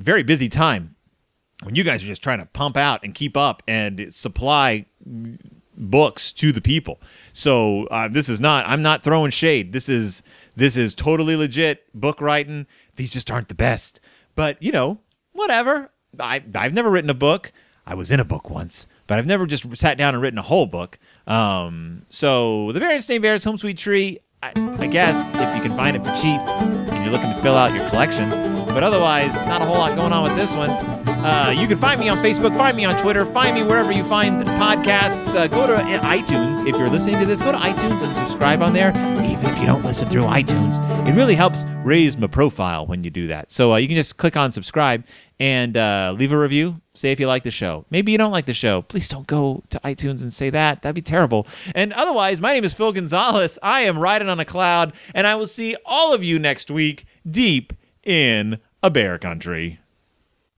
very 0.00 0.24
busy 0.24 0.48
time 0.48 0.96
when 1.62 1.76
you 1.76 1.84
guys 1.84 2.02
are 2.02 2.08
just 2.08 2.24
trying 2.24 2.40
to 2.40 2.46
pump 2.46 2.76
out 2.76 3.04
and 3.04 3.14
keep 3.14 3.36
up 3.36 3.62
and 3.68 4.12
supply 4.12 4.86
books 5.90 6.32
to 6.32 6.52
the 6.52 6.60
people. 6.60 7.00
So 7.32 7.86
uh, 7.86 8.08
this 8.08 8.28
is 8.28 8.40
not. 8.40 8.66
I'm 8.66 8.82
not 8.82 9.02
throwing 9.02 9.30
shade. 9.30 9.72
This 9.72 9.88
is 9.88 10.22
this 10.56 10.76
is 10.76 10.94
totally 10.94 11.36
legit 11.36 11.84
book 11.98 12.20
writing. 12.20 12.66
These 12.96 13.10
just 13.10 13.30
aren't 13.30 13.48
the 13.48 13.54
best. 13.54 14.00
But 14.34 14.62
you 14.62 14.72
know, 14.72 15.00
whatever. 15.32 15.90
I 16.18 16.42
I've 16.54 16.74
never 16.74 16.90
written 16.90 17.10
a 17.10 17.14
book. 17.14 17.52
I 17.86 17.94
was 17.94 18.10
in 18.10 18.20
a 18.20 18.24
book 18.24 18.48
once, 18.48 18.86
but 19.06 19.18
I've 19.18 19.26
never 19.26 19.46
just 19.46 19.76
sat 19.76 19.98
down 19.98 20.14
and 20.14 20.22
written 20.22 20.38
a 20.38 20.42
whole 20.42 20.66
book. 20.66 20.98
Um, 21.26 22.06
so 22.08 22.70
the 22.72 22.80
Berenstain 22.80 23.20
Bears 23.22 23.44
Home 23.44 23.58
Sweet 23.58 23.78
Tree. 23.78 24.20
I, 24.44 24.52
I 24.80 24.88
guess 24.88 25.34
if 25.36 25.54
you 25.54 25.62
can 25.62 25.76
find 25.76 25.96
it 25.96 26.00
for 26.00 26.10
cheap 26.16 26.40
and 26.40 27.04
you're 27.04 27.12
looking 27.12 27.32
to 27.32 27.40
fill 27.42 27.54
out 27.54 27.72
your 27.72 27.88
collection. 27.90 28.28
But 28.66 28.82
otherwise, 28.82 29.34
not 29.46 29.62
a 29.62 29.64
whole 29.64 29.76
lot 29.76 29.96
going 29.96 30.12
on 30.12 30.24
with 30.24 30.34
this 30.34 30.56
one. 30.56 31.01
Uh, 31.24 31.54
you 31.56 31.68
can 31.68 31.78
find 31.78 32.00
me 32.00 32.08
on 32.08 32.18
Facebook, 32.18 32.56
find 32.56 32.76
me 32.76 32.84
on 32.84 33.00
Twitter, 33.00 33.24
find 33.26 33.54
me 33.54 33.62
wherever 33.62 33.92
you 33.92 34.02
find 34.02 34.42
podcasts. 34.42 35.36
Uh, 35.36 35.46
go 35.46 35.68
to 35.68 35.74
iTunes. 35.76 36.66
If 36.66 36.76
you're 36.76 36.90
listening 36.90 37.20
to 37.20 37.26
this, 37.26 37.40
go 37.40 37.52
to 37.52 37.58
iTunes 37.58 38.02
and 38.02 38.16
subscribe 38.16 38.60
on 38.60 38.72
there. 38.72 38.88
Even 39.24 39.46
if 39.46 39.56
you 39.60 39.66
don't 39.66 39.84
listen 39.84 40.08
through 40.08 40.24
iTunes, 40.24 40.80
it 41.08 41.14
really 41.14 41.36
helps 41.36 41.64
raise 41.84 42.16
my 42.16 42.26
profile 42.26 42.86
when 42.88 43.04
you 43.04 43.10
do 43.10 43.28
that. 43.28 43.52
So 43.52 43.72
uh, 43.72 43.76
you 43.76 43.86
can 43.86 43.96
just 43.96 44.16
click 44.16 44.36
on 44.36 44.50
subscribe 44.50 45.06
and 45.38 45.76
uh, 45.76 46.12
leave 46.18 46.32
a 46.32 46.38
review. 46.38 46.80
Say 46.94 47.12
if 47.12 47.20
you 47.20 47.28
like 47.28 47.44
the 47.44 47.52
show. 47.52 47.84
Maybe 47.88 48.10
you 48.10 48.18
don't 48.18 48.32
like 48.32 48.46
the 48.46 48.52
show. 48.52 48.82
Please 48.82 49.08
don't 49.08 49.28
go 49.28 49.62
to 49.70 49.78
iTunes 49.84 50.22
and 50.22 50.32
say 50.32 50.50
that. 50.50 50.82
That'd 50.82 50.96
be 50.96 51.02
terrible. 51.02 51.46
And 51.74 51.92
otherwise, 51.92 52.40
my 52.40 52.52
name 52.52 52.64
is 52.64 52.74
Phil 52.74 52.92
Gonzalez. 52.92 53.60
I 53.62 53.82
am 53.82 53.96
riding 53.96 54.28
on 54.28 54.40
a 54.40 54.44
cloud, 54.44 54.92
and 55.14 55.26
I 55.26 55.36
will 55.36 55.46
see 55.46 55.76
all 55.86 56.12
of 56.12 56.24
you 56.24 56.40
next 56.40 56.68
week 56.68 57.06
deep 57.30 57.72
in 58.02 58.58
a 58.82 58.90
bear 58.90 59.18
country. 59.18 59.78